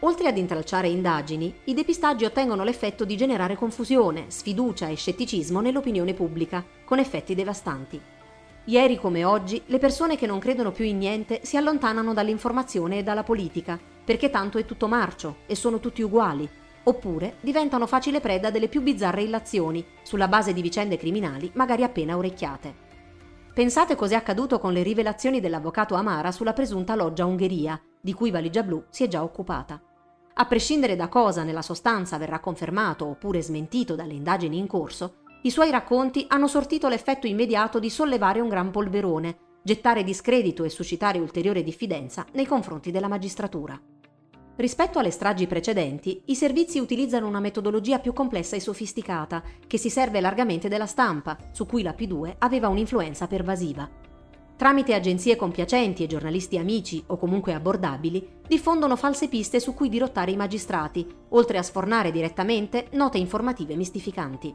[0.00, 6.14] Oltre ad intralciare indagini, i depistaggi ottengono l'effetto di generare confusione, sfiducia e scetticismo nell'opinione
[6.14, 8.00] pubblica, con effetti devastanti.
[8.64, 13.02] Ieri come oggi, le persone che non credono più in niente si allontanano dall'informazione e
[13.02, 16.48] dalla politica, perché tanto è tutto marcio e sono tutti uguali,
[16.84, 22.16] oppure diventano facile preda delle più bizzarre illazioni, sulla base di vicende criminali magari appena
[22.16, 22.86] orecchiate.
[23.52, 28.62] Pensate cos'è accaduto con le rivelazioni dell'avvocato Amara sulla presunta loggia Ungheria, di cui Valigia
[28.62, 29.82] Blu si è già occupata.
[30.40, 35.50] A prescindere da cosa nella sostanza verrà confermato oppure smentito dalle indagini in corso, i
[35.50, 41.18] suoi racconti hanno sortito l'effetto immediato di sollevare un gran polverone, gettare discredito e suscitare
[41.18, 43.80] ulteriore diffidenza nei confronti della magistratura.
[44.54, 49.90] Rispetto alle stragi precedenti, i servizi utilizzano una metodologia più complessa e sofisticata, che si
[49.90, 54.07] serve largamente della stampa, su cui la P2 aveva un'influenza pervasiva.
[54.58, 60.32] Tramite agenzie compiacenti e giornalisti amici o comunque abbordabili, diffondono false piste su cui dirottare
[60.32, 64.52] i magistrati, oltre a sfornare direttamente note informative mistificanti.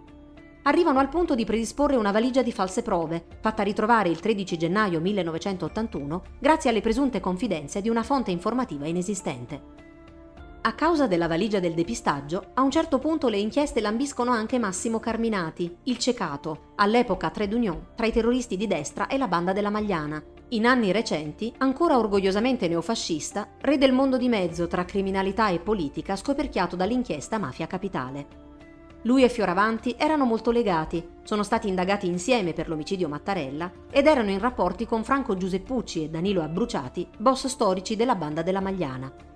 [0.64, 5.00] Arrivano al punto di predisporre una valigia di false prove, fatta ritrovare il 13 gennaio
[5.00, 9.73] 1981 grazie alle presunte confidenze di una fonte informativa inesistente.
[10.66, 14.98] A causa della valigia del depistaggio, a un certo punto le inchieste lambiscono anche Massimo
[14.98, 19.70] Carminati, il cecato, all'epoca trade union tra i terroristi di destra e la banda della
[19.70, 20.24] Magliana.
[20.50, 26.16] In anni recenti, ancora orgogliosamente neofascista, re del mondo di mezzo tra criminalità e politica
[26.16, 28.28] scoperchiato dall'inchiesta Mafia Capitale.
[29.02, 34.30] Lui e Fioravanti erano molto legati, sono stati indagati insieme per l'omicidio Mattarella ed erano
[34.30, 39.32] in rapporti con Franco Giuseppucci e Danilo Abbruciati, boss storici della banda della Magliana.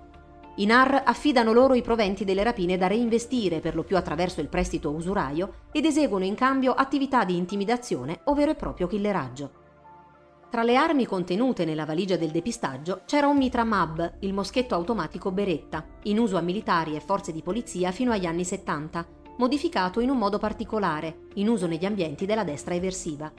[0.58, 4.48] I NAR affidano loro i proventi delle rapine da reinvestire per lo più attraverso il
[4.48, 9.52] prestito usuraio ed eseguono in cambio attività di intimidazione o vero e proprio killeraggio.
[10.50, 15.30] Tra le armi contenute nella valigia del depistaggio c'era un Mitra Mab, il moschetto automatico
[15.30, 20.10] Beretta, in uso a militari e forze di polizia fino agli anni 70, modificato in
[20.10, 23.30] un modo particolare, in uso negli ambienti della destra eversiva.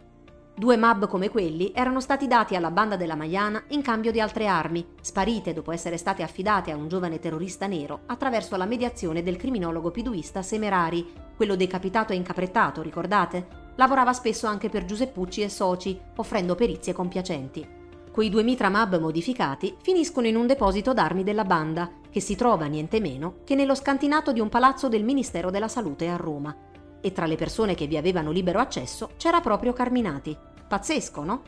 [0.60, 4.46] Due MAB come quelli erano stati dati alla banda della Maiana in cambio di altre
[4.46, 9.38] armi, sparite dopo essere state affidate a un giovane terrorista nero attraverso la mediazione del
[9.38, 13.72] criminologo piduista Semerari, quello decapitato e incaprettato, ricordate?
[13.78, 17.66] Lavorava spesso anche per Giuseppucci e soci, offrendo perizie compiacenti.
[18.12, 22.66] Quei due mitra MAB modificati finiscono in un deposito d'armi della banda, che si trova
[22.66, 26.54] niente meno che nello scantinato di un palazzo del Ministero della Salute a Roma.
[27.02, 30.38] E tra le persone che vi avevano libero accesso c'era proprio Carminati,
[30.70, 31.42] Pazzesco, no?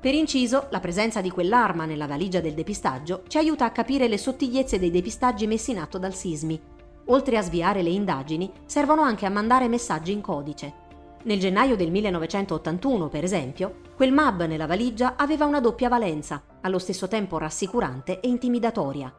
[0.00, 4.16] Per inciso, la presenza di quell'arma nella valigia del depistaggio ci aiuta a capire le
[4.16, 6.60] sottigliezze dei depistaggi messi in atto dal Sismi.
[7.06, 10.86] Oltre a sviare le indagini, servono anche a mandare messaggi in codice.
[11.24, 16.78] Nel gennaio del 1981, per esempio, quel MAB nella valigia aveva una doppia valenza, allo
[16.78, 19.12] stesso tempo rassicurante e intimidatoria.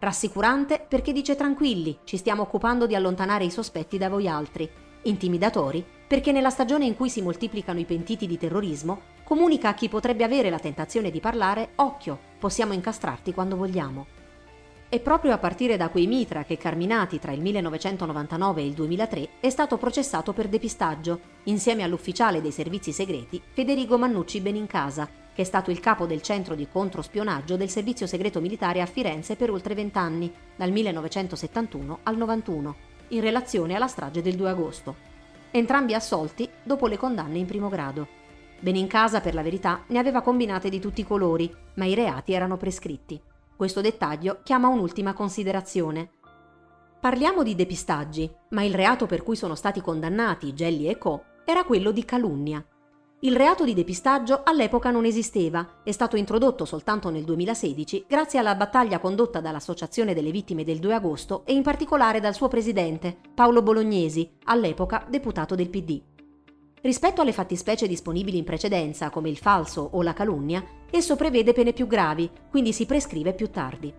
[0.00, 4.68] Rassicurante perché dice tranquilli, ci stiamo occupando di allontanare i sospetti da voi altri.
[5.02, 9.88] Intimidatori perché nella stagione in cui si moltiplicano i pentiti di terrorismo, comunica a chi
[9.88, 14.06] potrebbe avere la tentazione di parlare occhio, possiamo incastrarti quando vogliamo.
[14.88, 19.28] È proprio a partire da quei mitra che Carminati tra il 1999 e il 2003
[19.40, 25.44] è stato processato per depistaggio, insieme all'ufficiale dei servizi segreti Federico Mannucci Benincasa, che è
[25.44, 29.74] stato il capo del centro di controspionaggio del servizio segreto militare a Firenze per oltre
[29.74, 32.74] vent'anni, dal 1971 al 91.
[33.08, 35.13] in relazione alla strage del 2 agosto.
[35.56, 38.08] Entrambi assolti dopo le condanne in primo grado.
[38.58, 42.56] Benincasa, per la verità, ne aveva combinate di tutti i colori, ma i reati erano
[42.56, 43.22] prescritti.
[43.54, 46.10] Questo dettaglio chiama un'ultima considerazione.
[46.98, 51.22] Parliamo di depistaggi, ma il reato per cui sono stati condannati Gelli e Co.
[51.44, 52.64] era quello di calunnia.
[53.24, 58.54] Il reato di depistaggio all'epoca non esisteva, è stato introdotto soltanto nel 2016 grazie alla
[58.54, 63.62] battaglia condotta dall'Associazione delle Vittime del 2 agosto e in particolare dal suo presidente, Paolo
[63.62, 66.02] Bolognesi, all'epoca deputato del PD.
[66.82, 71.72] Rispetto alle fattispecie disponibili in precedenza, come il falso o la calunnia, esso prevede pene
[71.72, 73.90] più gravi, quindi si prescrive più tardi.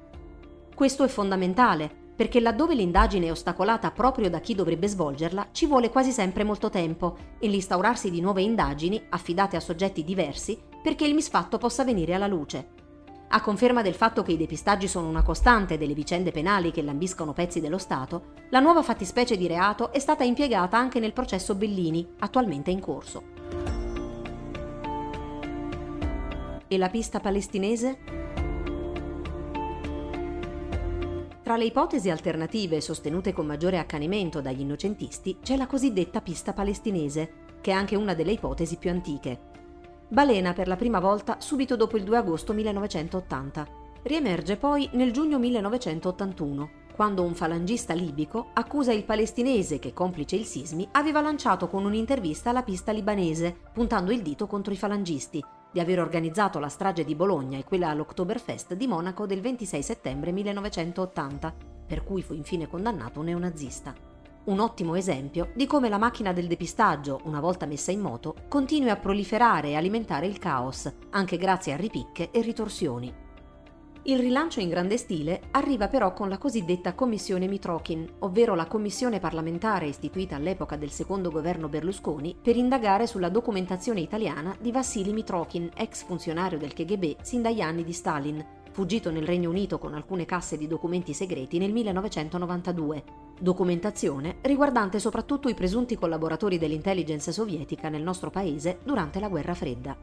[0.75, 5.89] Questo è fondamentale, perché laddove l'indagine è ostacolata proprio da chi dovrebbe svolgerla, ci vuole
[5.89, 11.13] quasi sempre molto tempo e l'instaurarsi di nuove indagini, affidate a soggetti diversi, perché il
[11.13, 12.83] misfatto possa venire alla luce.
[13.27, 17.33] A conferma del fatto che i depistaggi sono una costante delle vicende penali che lambiscono
[17.33, 22.07] pezzi dello Stato, la nuova fattispecie di reato è stata impiegata anche nel processo Bellini,
[22.19, 23.23] attualmente in corso.
[26.67, 28.24] E la pista palestinese?
[31.45, 37.59] Tra le ipotesi alternative sostenute con maggiore accanimento dagli innocentisti c'è la cosiddetta pista palestinese,
[37.61, 39.41] che è anche una delle ipotesi più antiche.
[40.07, 43.67] Balena per la prima volta subito dopo il 2 agosto 1980.
[44.01, 50.45] Riemerge poi nel giugno 1981, quando un falangista libico accusa il palestinese che, complice il
[50.45, 55.43] sismi, aveva lanciato con un'intervista la pista libanese, puntando il dito contro i falangisti,
[55.75, 60.31] di aver organizzato la strage di Bologna e quella all'Oktoberfest di Monaco del 26 settembre
[60.31, 61.53] 1980,
[61.85, 63.93] per cui fu infine condannato un neonazista.
[64.45, 68.89] Un ottimo esempio di come la macchina del depistaggio, una volta messa in moto, continui
[68.89, 73.24] a proliferare e alimentare il caos, anche grazie a ripicche e ritorsioni.
[74.07, 79.19] Il rilancio in grande stile arriva però con la cosiddetta Commissione Mitrokin, ovvero la commissione
[79.19, 85.71] parlamentare istituita all'epoca del secondo governo Berlusconi per indagare sulla documentazione italiana di Vassili Mitrokin,
[85.75, 90.25] ex funzionario del KGB sin dagli anni di Stalin, fuggito nel Regno Unito con alcune
[90.25, 93.03] casse di documenti segreti nel 1992.
[93.39, 99.97] Documentazione riguardante soprattutto i presunti collaboratori dell'intelligence sovietica nel nostro paese durante la guerra fredda.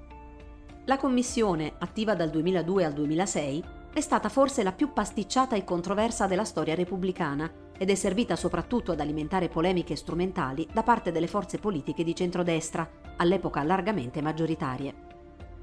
[0.87, 6.27] La commissione, attiva dal 2002 al 2006, è stata forse la più pasticciata e controversa
[6.27, 11.59] della storia repubblicana ed è servita soprattutto ad alimentare polemiche strumentali da parte delle forze
[11.59, 14.95] politiche di centrodestra, all'epoca largamente maggioritarie.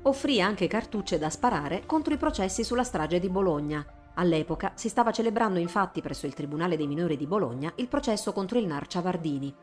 [0.03, 3.83] Offrì anche cartucce da sparare contro i processi sulla strage di Bologna.
[4.13, 8.59] All'epoca si stava celebrando infatti presso il Tribunale dei minori di Bologna il processo contro
[8.59, 9.53] il Nar Ciavardini.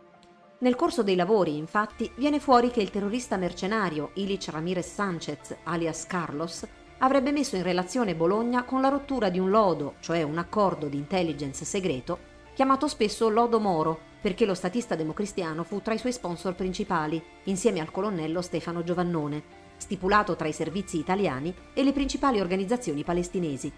[0.59, 6.07] Nel corso dei lavori, infatti, viene fuori che il terrorista mercenario Ilic Ramirez Sanchez, alias
[6.07, 6.67] Carlos,
[6.99, 10.97] avrebbe messo in relazione Bologna con la rottura di un lodo, cioè un accordo di
[10.97, 12.19] intelligence segreto,
[12.55, 17.81] chiamato spesso Lodo Moro, perché lo statista democristiano fu tra i suoi sponsor principali, insieme
[17.81, 19.43] al colonnello Stefano Giovannone,
[19.77, 23.71] stipulato tra i servizi italiani e le principali organizzazioni palestinesi.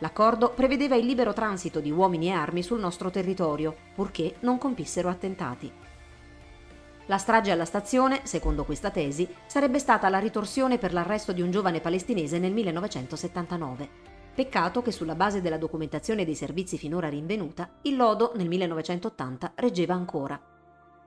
[0.00, 5.08] L'accordo prevedeva il libero transito di uomini e armi sul nostro territorio, purché non compissero
[5.08, 5.72] attentati.
[7.08, 11.50] La strage alla stazione, secondo questa tesi, sarebbe stata la ritorsione per l'arresto di un
[11.50, 13.88] giovane palestinese nel 1979.
[14.34, 19.94] Peccato che sulla base della documentazione dei servizi finora rinvenuta, il lodo nel 1980 reggeva
[19.94, 20.38] ancora.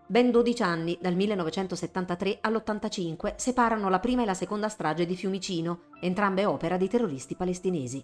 [0.08, 5.84] Ben 12 anni, dal 1973 all'85, separano la prima e la seconda strage di Fiumicino,
[6.02, 8.04] entrambe opera di terroristi palestinesi.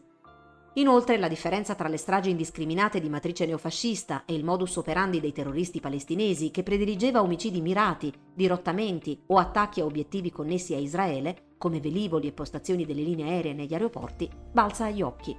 [0.73, 5.31] Inoltre la differenza tra le stragi indiscriminate di matrice neofascista e il modus operandi dei
[5.31, 11.79] terroristi palestinesi che prediligeva omicidi mirati, dirottamenti o attacchi a obiettivi connessi a Israele, come
[11.79, 15.35] velivoli e postazioni delle linee aeree negli aeroporti, balza agli occhi.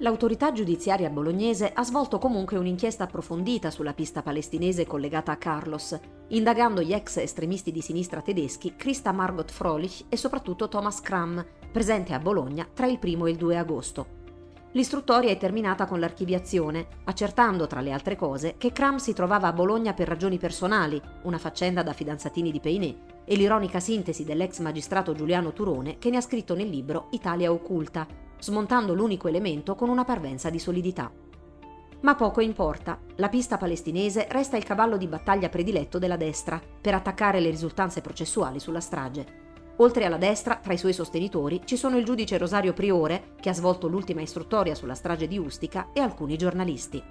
[0.00, 6.82] L'autorità giudiziaria bolognese ha svolto comunque un'inchiesta approfondita sulla pista palestinese collegata a Carlos, indagando
[6.82, 12.18] gli ex estremisti di sinistra tedeschi Christa Margot Frolich e soprattutto Thomas Kram, presente a
[12.18, 14.06] Bologna tra il 1 e il 2 agosto.
[14.72, 19.54] L'istruttoria è terminata con l'archiviazione, accertando tra le altre cose che Cram si trovava a
[19.54, 25.14] Bologna per ragioni personali, una faccenda da fidanzatini di Peiné, e l'ironica sintesi dell'ex magistrato
[25.14, 28.06] Giuliano Turone che ne ha scritto nel libro Italia occulta,
[28.38, 31.10] smontando l'unico elemento con una parvenza di solidità.
[32.00, 36.94] Ma poco importa, la pista palestinese resta il cavallo di battaglia prediletto della destra per
[36.94, 39.44] attaccare le risultanze processuali sulla strage.
[39.78, 43.54] Oltre alla destra, tra i suoi sostenitori, ci sono il giudice Rosario Priore, che ha
[43.54, 47.02] svolto l'ultima istruttoria sulla strage di Ustica, e alcuni giornalisti.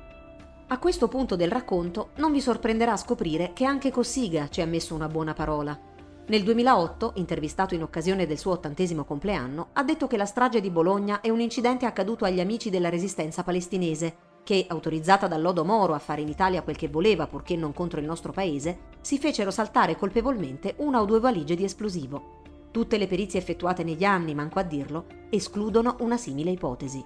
[0.67, 4.95] A questo punto del racconto non vi sorprenderà scoprire che anche Cossiga ci ha messo
[4.95, 5.79] una buona parola.
[6.27, 10.71] Nel 2008, intervistato in occasione del suo ottantesimo compleanno, ha detto che la strage di
[10.71, 15.93] Bologna è un incidente accaduto agli amici della resistenza palestinese, che, autorizzata dal lodo Moro
[15.93, 19.51] a fare in Italia quel che voleva purché non contro il nostro paese, si fecero
[19.51, 22.41] saltare colpevolmente una o due valigie di esplosivo.
[22.71, 27.05] Tutte le perizie effettuate negli anni, manco a dirlo, escludono una simile ipotesi.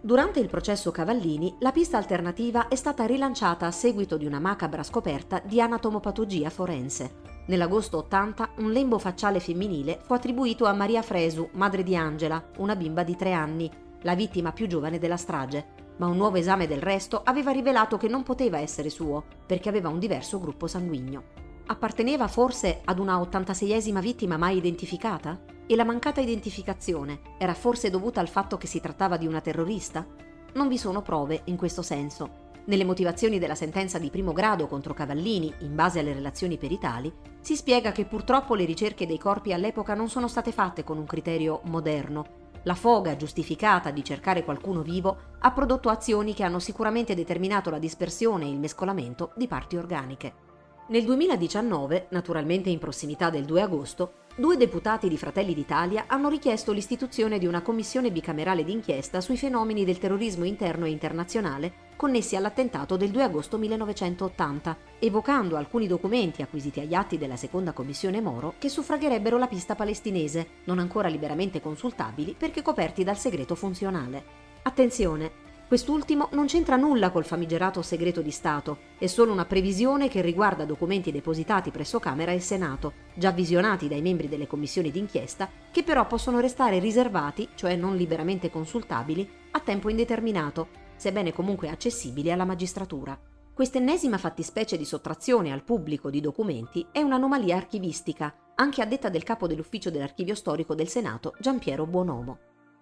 [0.00, 4.82] Durante il processo Cavallini, la pista alternativa è stata rilanciata a seguito di una macabra
[4.82, 7.39] scoperta di anatomopatologia forense.
[7.50, 12.76] Nell'agosto 80 un lembo facciale femminile fu attribuito a Maria Fresu, madre di Angela, una
[12.76, 13.68] bimba di tre anni,
[14.02, 18.06] la vittima più giovane della strage, ma un nuovo esame del resto aveva rivelato che
[18.06, 21.24] non poteva essere suo, perché aveva un diverso gruppo sanguigno.
[21.66, 25.36] Apparteneva forse ad una 86esima vittima mai identificata?
[25.66, 30.06] E la mancata identificazione era forse dovuta al fatto che si trattava di una terrorista?
[30.52, 32.49] Non vi sono prove in questo senso.
[32.66, 37.56] Nelle motivazioni della sentenza di primo grado contro Cavallini, in base alle relazioni peritali, si
[37.56, 41.62] spiega che purtroppo le ricerche dei corpi all'epoca non sono state fatte con un criterio
[41.64, 42.48] moderno.
[42.64, 47.78] La foga giustificata di cercare qualcuno vivo ha prodotto azioni che hanno sicuramente determinato la
[47.78, 50.48] dispersione e il mescolamento di parti organiche.
[50.88, 56.72] Nel 2019, naturalmente in prossimità del 2 agosto, due deputati di Fratelli d'Italia hanno richiesto
[56.72, 62.96] l'istituzione di una commissione bicamerale d'inchiesta sui fenomeni del terrorismo interno e internazionale connessi all'attentato
[62.96, 68.70] del 2 agosto 1980, evocando alcuni documenti acquisiti agli atti della seconda commissione Moro che
[68.70, 74.24] suffragherebbero la pista palestinese, non ancora liberamente consultabili perché coperti dal segreto funzionale.
[74.62, 80.20] Attenzione, Quest'ultimo non c'entra nulla col famigerato segreto di Stato, è solo una previsione che
[80.20, 85.84] riguarda documenti depositati presso Camera e Senato, già visionati dai membri delle commissioni d'inchiesta, che
[85.84, 92.44] però possono restare riservati, cioè non liberamente consultabili, a tempo indeterminato, sebbene comunque accessibili alla
[92.44, 93.18] magistratura.
[93.54, 99.22] Quest'ennesima fattispecie di sottrazione al pubblico di documenti è un'anomalia archivistica, anche a detta del
[99.22, 102.38] capo dell'ufficio dell'archivio storico del Senato, Giampiero Buonomo.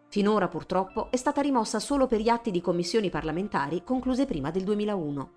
[0.09, 4.64] Finora purtroppo è stata rimossa solo per gli atti di commissioni parlamentari concluse prima del
[4.64, 5.33] 2001.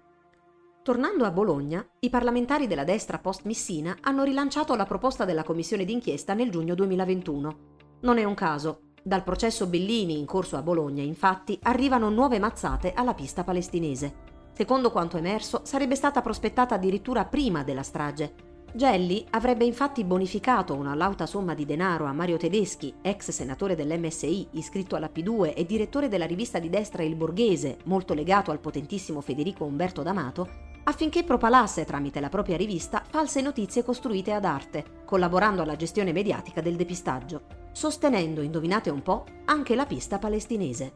[0.82, 6.34] Tornando a Bologna, i parlamentari della destra post-Missina hanno rilanciato la proposta della commissione d'inchiesta
[6.34, 7.58] nel giugno 2021.
[8.02, 8.91] Non è un caso.
[9.04, 14.30] Dal processo Bellini in corso a Bologna, infatti, arrivano nuove mazzate alla pista palestinese.
[14.54, 20.95] Secondo quanto emerso, sarebbe stata prospettata addirittura prima della strage, Gelli avrebbe infatti bonificato una
[20.95, 26.08] lauta somma di denaro a Mario Tedeschi, ex senatore dell'MSI, iscritto alla P2 e direttore
[26.08, 31.86] della rivista di destra Il Borghese, molto legato al potentissimo Federico Umberto D'Amato, affinché propalasse
[31.86, 37.42] tramite la propria rivista false notizie costruite ad arte, collaborando alla gestione mediatica del depistaggio,
[37.72, 40.94] sostenendo, indovinate un po', anche la pista palestinese.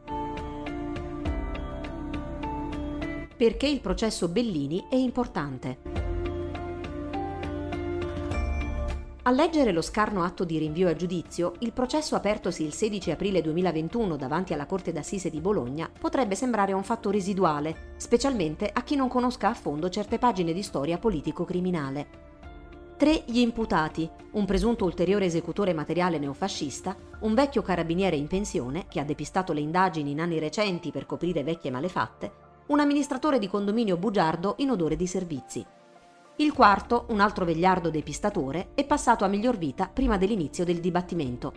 [3.38, 6.05] Perché il processo Bellini è importante?
[9.28, 13.42] A leggere lo scarno atto di rinvio a giudizio, il processo apertosi il 16 aprile
[13.42, 18.96] 2021 davanti alla Corte d'Assise di Bologna potrebbe sembrare un fatto residuale, specialmente a chi
[18.96, 22.08] non conosca a fondo certe pagine di storia politico-criminale.
[22.98, 29.00] Tre gli imputati, un presunto ulteriore esecutore materiale neofascista, un vecchio carabiniere in pensione che
[29.00, 32.32] ha depistato le indagini in anni recenti per coprire vecchie malefatte,
[32.68, 35.66] un amministratore di condominio bugiardo in odore di servizi.
[36.38, 41.54] Il quarto, un altro vegliardo depistatore, è passato a miglior vita prima dell'inizio del dibattimento.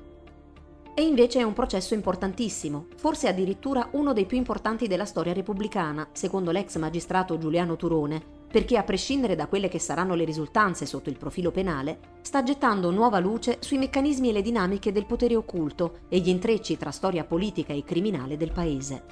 [0.94, 6.10] E invece è un processo importantissimo, forse addirittura uno dei più importanti della storia repubblicana,
[6.12, 11.10] secondo l'ex magistrato Giuliano Turone, perché a prescindere da quelle che saranno le risultanze sotto
[11.10, 16.02] il profilo penale, sta gettando nuova luce sui meccanismi e le dinamiche del potere occulto
[16.08, 19.02] e gli intrecci tra storia politica e criminale del paese.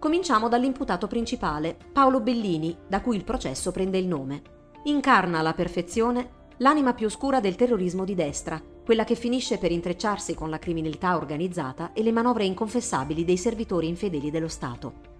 [0.00, 6.42] Cominciamo dall'imputato principale, Paolo Bellini, da cui il processo prende il nome incarna alla perfezione
[6.58, 11.16] l'anima più oscura del terrorismo di destra, quella che finisce per intrecciarsi con la criminalità
[11.16, 15.12] organizzata e le manovre inconfessabili dei servitori infedeli dello Stato.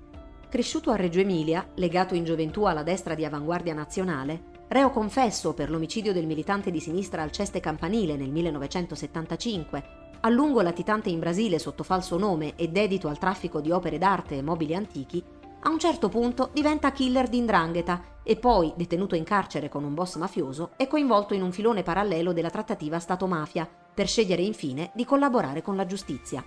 [0.49, 5.71] Cresciuto a Reggio Emilia, legato in gioventù alla destra di avanguardia nazionale, reo confesso per
[5.71, 9.83] l'omicidio del militante di sinistra Alceste Campanile nel 1975,
[10.21, 14.37] a lungo latitante in Brasile sotto falso nome e dedito al traffico di opere d'arte
[14.37, 15.23] e mobili antichi,
[15.67, 19.95] a un certo punto diventa killer di indrangheta e poi, detenuto in carcere con un
[19.95, 25.07] boss mafioso, è coinvolto in un filone parallelo della trattativa Stato-mafia, per scegliere infine di
[25.07, 26.45] collaborare con la giustizia.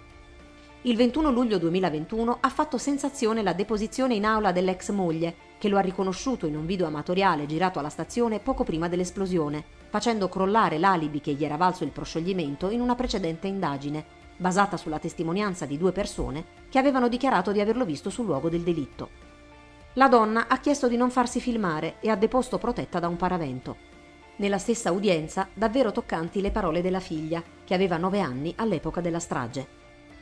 [0.83, 5.77] Il 21 luglio 2021 ha fatto sensazione la deposizione in aula dell'ex moglie, che lo
[5.77, 11.21] ha riconosciuto in un video amatoriale girato alla stazione poco prima dell'esplosione, facendo crollare l'alibi
[11.21, 15.91] che gli era valso il proscioglimento in una precedente indagine, basata sulla testimonianza di due
[15.91, 19.25] persone che avevano dichiarato di averlo visto sul luogo del delitto.
[19.93, 23.75] La donna ha chiesto di non farsi filmare e ha deposto protetta da un paravento.
[24.35, 29.19] Nella stessa udienza, davvero toccanti le parole della figlia, che aveva nove anni all'epoca della
[29.19, 29.67] strage.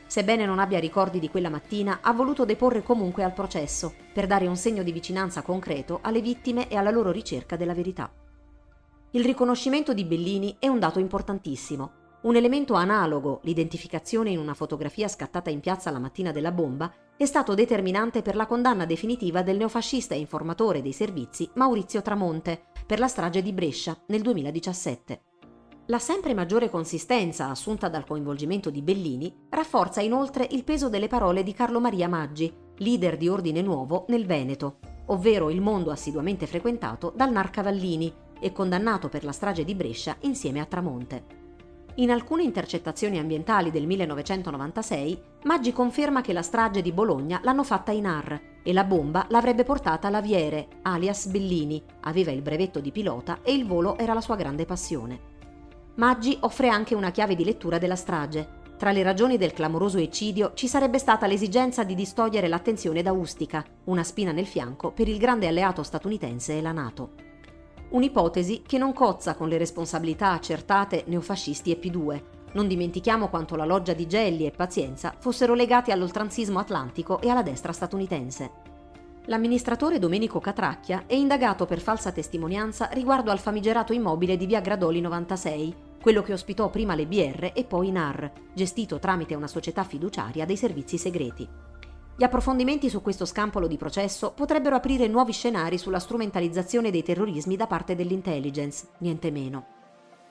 [0.07, 4.47] sebbene non abbia ricordi di quella mattina, ha voluto deporre comunque al processo, per dare
[4.47, 8.09] un segno di vicinanza concreto alle vittime e alla loro ricerca della verità.
[9.11, 12.04] Il riconoscimento di Bellini è un dato importantissimo.
[12.25, 17.25] Un elemento analogo, l'identificazione in una fotografia scattata in piazza la mattina della bomba, è
[17.25, 22.97] stato determinante per la condanna definitiva del neofascista e informatore dei servizi Maurizio Tramonte per
[22.97, 25.21] la strage di Brescia nel 2017.
[25.85, 31.43] La sempre maggiore consistenza assunta dal coinvolgimento di Bellini rafforza inoltre il peso delle parole
[31.43, 37.13] di Carlo Maria Maggi, leader di Ordine Nuovo nel Veneto, ovvero il mondo assiduamente frequentato
[37.15, 41.43] dal Narcavallini e condannato per la strage di Brescia insieme a Tramonte.
[41.97, 47.93] In alcune intercettazioni ambientali del 1996, Maggi conferma che la strage di Bologna l'hanno fatta
[47.93, 53.39] in AR e la bomba l'avrebbe portata Laviere, alias Bellini, aveva il brevetto di pilota
[53.43, 55.33] e il volo era la sua grande passione.
[55.95, 58.63] Maggi offre anche una chiave di lettura della strage.
[58.77, 63.63] Tra le ragioni del clamoroso eccidio ci sarebbe stata l'esigenza di distogliere l'attenzione da Ustica,
[63.85, 67.24] una spina nel fianco per il grande alleato statunitense e la Nato.
[67.89, 72.21] Un'ipotesi che non cozza con le responsabilità accertate neofascisti e P2.
[72.53, 77.43] Non dimentichiamo quanto la loggia di Gelli e Pazienza fossero legati all'oltranzismo atlantico e alla
[77.43, 78.73] destra statunitense.
[79.25, 85.01] L'amministratore Domenico Catracchia è indagato per falsa testimonianza riguardo al famigerato immobile di via Gradoli
[85.01, 90.45] 96, quello che ospitò prima le BR e poi NAR, gestito tramite una società fiduciaria
[90.45, 91.47] dei servizi segreti.
[92.17, 97.57] Gli approfondimenti su questo scampolo di processo potrebbero aprire nuovi scenari sulla strumentalizzazione dei terrorismi
[97.57, 99.65] da parte dell'intelligence, niente meno.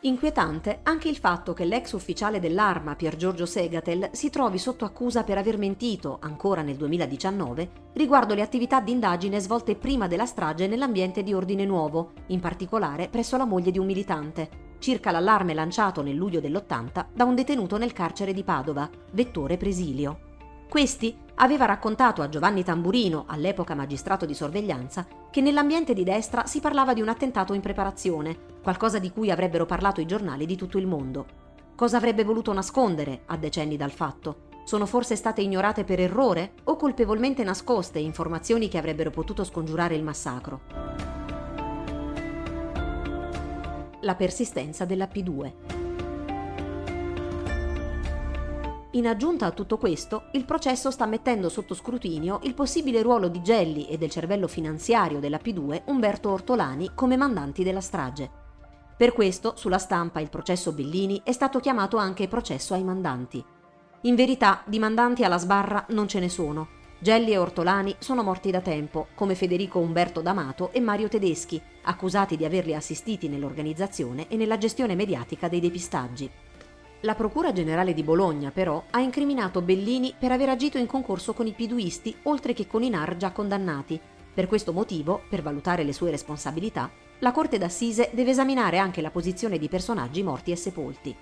[0.01, 5.25] Inquietante anche il fatto che l'ex ufficiale dell'arma Pier Giorgio Segatel si trovi sotto accusa
[5.25, 10.67] per aver mentito, ancora nel 2019, riguardo le attività di indagine svolte prima della strage
[10.67, 16.01] nell'ambiente di Ordine Nuovo, in particolare presso la moglie di un militante, circa l'allarme lanciato
[16.01, 20.24] nel luglio dell'80 da un detenuto nel carcere di Padova, Vettore Presilio.
[20.75, 26.59] Questi aveva raccontato a Giovanni Tamburino, all'epoca magistrato di sorveglianza, che nell'ambiente di destra si
[26.59, 30.77] parlava di un attentato in preparazione, qualcosa di cui avrebbero parlato i giornali di tutto
[30.79, 31.27] il mondo.
[31.77, 34.49] Cosa avrebbe voluto nascondere a decenni dal fatto?
[34.65, 40.03] Sono forse state ignorate per errore o colpevolmente nascoste informazioni che avrebbero potuto scongiurare il
[40.03, 40.61] massacro?
[44.01, 45.84] La persistenza della P2.
[48.95, 53.43] In aggiunta a tutto questo, il processo sta mettendo sotto scrutinio il possibile ruolo di
[53.43, 58.31] Gelli e del cervello finanziario della P2 Umberto Ortolani come mandanti della strage.
[58.97, 63.45] Per questo, sulla stampa, il processo Bellini è stato chiamato anche processo ai mandanti.
[64.03, 66.69] In verità, di mandanti alla sbarra non ce ne sono.
[67.01, 72.37] Gelli e Ortolani sono morti da tempo, come Federico Umberto D'Amato e Mario Tedeschi, accusati
[72.37, 76.31] di averli assistiti nell'organizzazione e nella gestione mediatica dei depistaggi.
[77.05, 81.47] La Procura Generale di Bologna, però, ha incriminato Bellini per aver agito in concorso con
[81.47, 84.01] i piduisti, oltre che con i NAR già condannati.
[84.33, 89.11] Per questo motivo, per valutare le sue responsabilità, la Corte d'Assise deve esaminare anche la
[89.11, 91.15] posizione di personaggi morti e sepolti.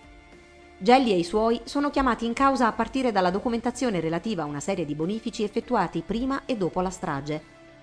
[0.78, 4.60] Gelli e i suoi sono chiamati in causa a partire dalla documentazione relativa a una
[4.60, 7.42] serie di bonifici effettuati prima e dopo la strage,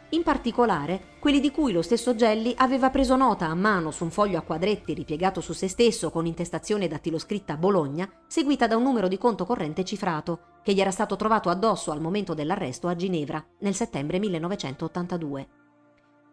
[0.09, 4.09] in particolare quelli di cui lo stesso Gelli aveva preso nota a mano su un
[4.09, 9.07] foglio a quadretti ripiegato su se stesso con intestazione dattiloscritta Bologna, seguita da un numero
[9.07, 13.43] di conto corrente cifrato, che gli era stato trovato addosso al momento dell'arresto a Ginevra,
[13.59, 15.47] nel settembre 1982.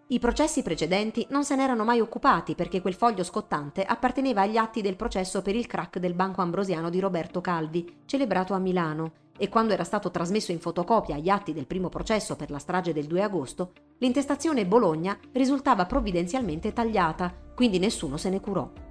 [0.09, 4.81] I processi precedenti non se n'erano mai occupati perché quel foglio scottante apparteneva agli atti
[4.81, 9.49] del processo per il crack del Banco Ambrosiano di Roberto Calvi, celebrato a Milano, e
[9.49, 13.07] quando era stato trasmesso in fotocopia agli atti del primo processo per la strage del
[13.07, 18.86] 2 agosto, l'intestazione Bologna risultava provvidenzialmente tagliata, quindi nessuno se ne curò.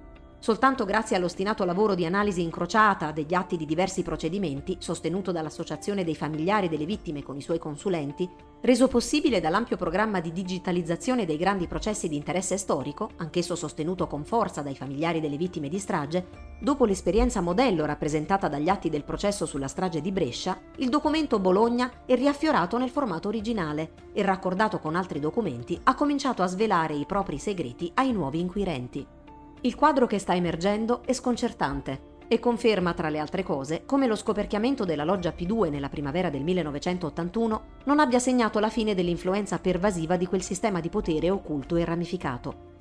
[0.46, 6.14] Soltanto grazie all'ostinato lavoro di analisi incrociata degli atti di diversi procedimenti, sostenuto dall'Associazione dei
[6.14, 8.30] familiari delle vittime con i suoi consulenti,
[8.60, 14.24] reso possibile dall'ampio programma di digitalizzazione dei grandi processi di interesse storico, anch'esso sostenuto con
[14.24, 16.28] forza dai familiari delle vittime di strage,
[16.60, 22.04] dopo l'esperienza modello rappresentata dagli atti del processo sulla strage di Brescia, il documento Bologna
[22.06, 27.04] è riaffiorato nel formato originale e, raccordato con altri documenti, ha cominciato a svelare i
[27.04, 29.15] propri segreti ai nuovi inquirenti.
[29.62, 34.14] Il quadro che sta emergendo è sconcertante e conferma, tra le altre cose, come lo
[34.14, 40.16] scoperchiamento della loggia P2 nella primavera del 1981 non abbia segnato la fine dell'influenza pervasiva
[40.16, 42.74] di quel sistema di potere occulto e ramificato.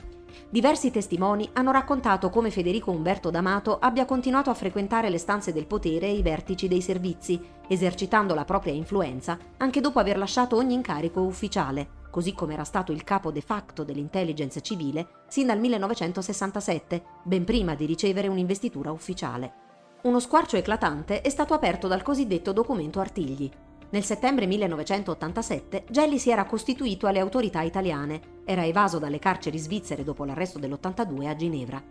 [0.50, 5.66] Diversi testimoni hanno raccontato come Federico Umberto D'Amato abbia continuato a frequentare le stanze del
[5.66, 10.74] potere e i vertici dei servizi, esercitando la propria influenza anche dopo aver lasciato ogni
[10.74, 17.04] incarico ufficiale, così come era stato il capo de facto dell'intelligence civile sin dal 1967,
[17.24, 20.00] ben prima di ricevere un'investitura ufficiale.
[20.04, 23.52] uno squarcio eclatante è stato aperto dal cosiddetto documento Artigli.
[23.90, 30.06] Nel settembre 1987 Gelli si era costituito alle autorità italiane, era evaso dalle carceri svizzere
[30.06, 31.84] dopo l'arresto dell'82 a Ginevra.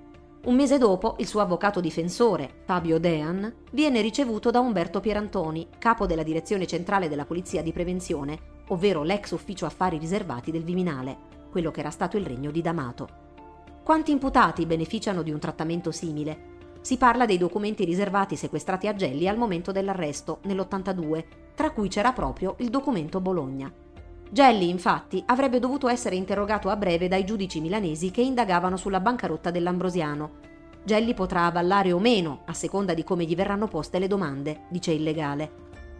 [0.44, 6.06] Un mese dopo, il suo avvocato difensore, Fabio Dean, viene ricevuto da Umberto Pierantoni, capo
[6.06, 11.16] della Direzione Centrale della Polizia di Prevenzione, ovvero l'ex ufficio affari riservati del Viminale,
[11.50, 13.08] quello che era stato il regno di D'Amato.
[13.82, 16.52] Quanti imputati beneficiano di un trattamento simile?
[16.80, 22.12] Si parla dei documenti riservati sequestrati a Gelli al momento dell'arresto, nell'82, tra cui c'era
[22.12, 23.72] proprio il documento Bologna.
[24.30, 29.50] Gelli, infatti, avrebbe dovuto essere interrogato a breve dai giudici milanesi che indagavano sulla bancarotta
[29.50, 30.42] dell'Ambrosiano.
[30.82, 34.92] Gelli potrà avallare o meno, a seconda di come gli verranno poste le domande, dice
[34.92, 35.50] il legale.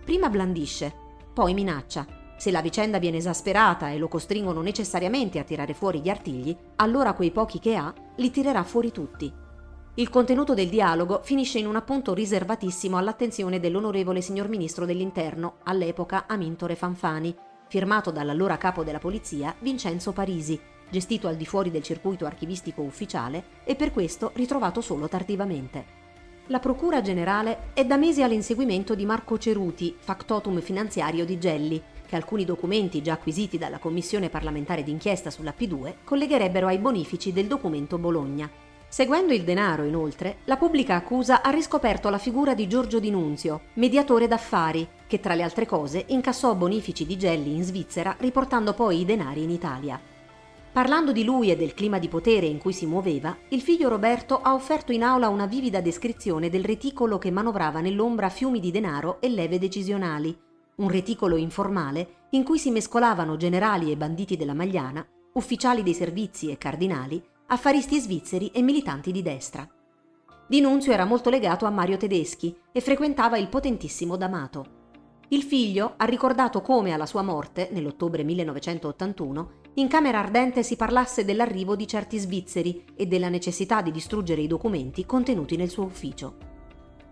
[0.04, 0.92] Prima blandisce,
[1.32, 2.23] poi minaccia.
[2.44, 7.14] Se la vicenda viene esasperata e lo costringono necessariamente a tirare fuori gli artigli, allora
[7.14, 9.32] quei pochi che ha li tirerà fuori tutti.
[9.94, 16.26] Il contenuto del dialogo finisce in un appunto riservatissimo all'attenzione dell'onorevole signor ministro dell'Interno, all'epoca
[16.26, 17.34] Amintore Fanfani,
[17.66, 23.62] firmato dall'allora capo della polizia Vincenzo Parisi, gestito al di fuori del circuito archivistico ufficiale
[23.64, 26.02] e per questo ritrovato solo tardivamente.
[26.48, 32.16] La Procura Generale è da mesi all'inseguimento di Marco Ceruti, factotum finanziario di Gelli, che
[32.16, 37.98] alcuni documenti già acquisiti dalla Commissione parlamentare d'inchiesta sulla P2 collegherebbero ai bonifici del documento
[37.98, 38.50] Bologna.
[38.88, 43.62] Seguendo il denaro, inoltre, la pubblica accusa ha riscoperto la figura di Giorgio Di Nunzio,
[43.74, 49.00] mediatore d'affari, che tra le altre cose incassò bonifici di Gelli in Svizzera riportando poi
[49.00, 50.00] i denari in Italia.
[50.70, 54.40] Parlando di lui e del clima di potere in cui si muoveva, il figlio Roberto
[54.40, 59.20] ha offerto in aula una vivida descrizione del reticolo che manovrava nell'ombra fiumi di denaro
[59.20, 60.36] e leve decisionali,
[60.76, 66.50] un reticolo informale in cui si mescolavano generali e banditi della Magliana, ufficiali dei servizi
[66.50, 69.68] e cardinali, affaristi svizzeri e militanti di destra.
[70.46, 74.82] Di Nunzio era molto legato a Mario Tedeschi e frequentava il potentissimo D'Amato.
[75.28, 81.24] Il figlio ha ricordato come alla sua morte, nell'ottobre 1981, in Camera Ardente si parlasse
[81.24, 86.36] dell'arrivo di certi svizzeri e della necessità di distruggere i documenti contenuti nel suo ufficio.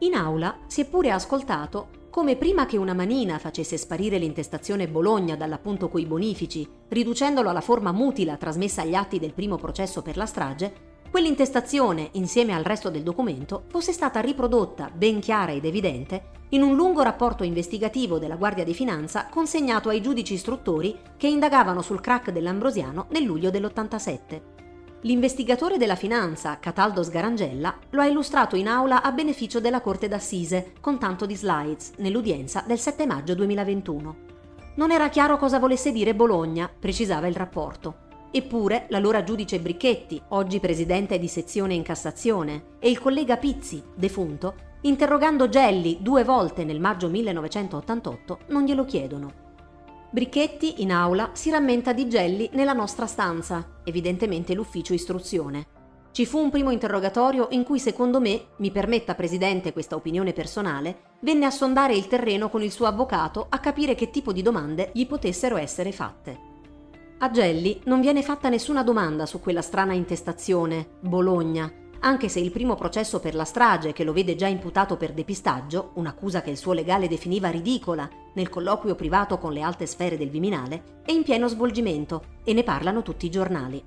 [0.01, 5.35] In aula si è pure ascoltato come prima che una manina facesse sparire l'intestazione Bologna
[5.35, 10.27] dall'appunto coi bonifici, riducendolo alla forma mutila trasmessa agli atti del primo processo per la
[10.27, 16.61] strage, quell'intestazione, insieme al resto del documento, fosse stata riprodotta, ben chiara ed evidente, in
[16.61, 22.03] un lungo rapporto investigativo della Guardia di Finanza consegnato ai giudici istruttori che indagavano sul
[22.03, 24.52] crack dell'Ambrosiano nel luglio dell'87.
[25.05, 30.75] L'investigatore della finanza, Cataldo Sgarangella, lo ha illustrato in aula a beneficio della Corte d'Assise,
[30.81, 34.17] con tanto di slides, nell'udienza del 7 maggio 2021.
[34.77, 38.11] Non era chiaro cosa volesse dire Bologna, precisava il rapporto.
[38.31, 44.55] Eppure l'allora giudice Bricchetti, oggi presidente di sezione in Cassazione, e il collega Pizzi, defunto,
[44.83, 49.51] interrogando Gelli due volte nel maggio 1988, non glielo chiedono.
[50.13, 55.65] Bricchetti, in aula, si rammenta di Gelli nella nostra stanza, evidentemente l'ufficio istruzione.
[56.11, 61.15] Ci fu un primo interrogatorio in cui, secondo me, mi permetta Presidente questa opinione personale,
[61.21, 64.91] venne a sondare il terreno con il suo avvocato a capire che tipo di domande
[64.93, 66.39] gli potessero essere fatte.
[67.21, 71.73] A Gelli non viene fatta nessuna domanda su quella strana intestazione, Bologna,
[72.05, 75.91] anche se il primo processo per la strage, che lo vede già imputato per depistaggio,
[75.95, 80.31] un'accusa che il suo legale definiva ridicola nel colloquio privato con le alte sfere del
[80.31, 83.83] Viminale, è in pieno svolgimento e ne parlano tutti i giornali.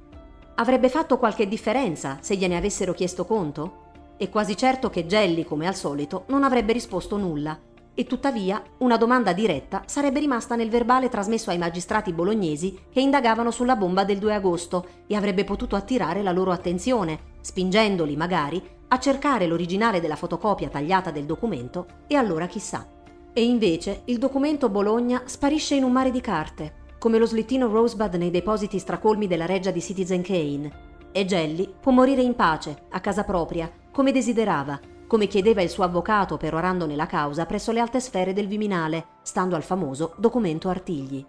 [0.56, 3.84] Avrebbe fatto qualche differenza se gliene avessero chiesto conto?
[4.18, 7.60] È quasi certo che Gelli, come al solito, non avrebbe risposto nulla
[7.94, 13.52] e tuttavia una domanda diretta sarebbe rimasta nel verbale trasmesso ai magistrati bolognesi che indagavano
[13.52, 18.98] sulla bomba del 2 agosto e avrebbe potuto attirare la loro attenzione, spingendoli magari a
[18.98, 22.88] cercare l'originale della fotocopia tagliata del documento e allora chissà.
[23.34, 28.16] E invece il documento Bologna sparisce in un mare di carte, come lo slittino Rosebud
[28.16, 30.72] nei depositi stracolmi della reggia di Citizen Kane.
[31.12, 35.84] E Gelli può morire in pace, a casa propria, come desiderava, come chiedeva il suo
[35.84, 41.24] avvocato perorandone la causa presso le alte sfere del Viminale, stando al famoso documento Artigli.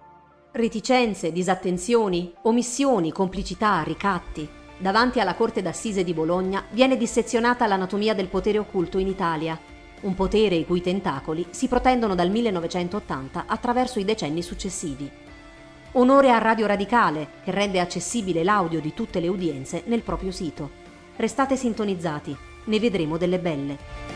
[0.50, 4.55] Reticenze, disattenzioni, omissioni, complicità, ricatti.
[4.78, 9.58] Davanti alla Corte d'Assise di Bologna viene dissezionata l'anatomia del potere occulto in Italia,
[10.02, 15.10] un potere i cui tentacoli si protendono dal 1980 attraverso i decenni successivi.
[15.92, 20.70] Onore a Radio Radicale, che rende accessibile l'audio di tutte le udienze nel proprio sito.
[21.16, 24.15] Restate sintonizzati ne vedremo delle belle.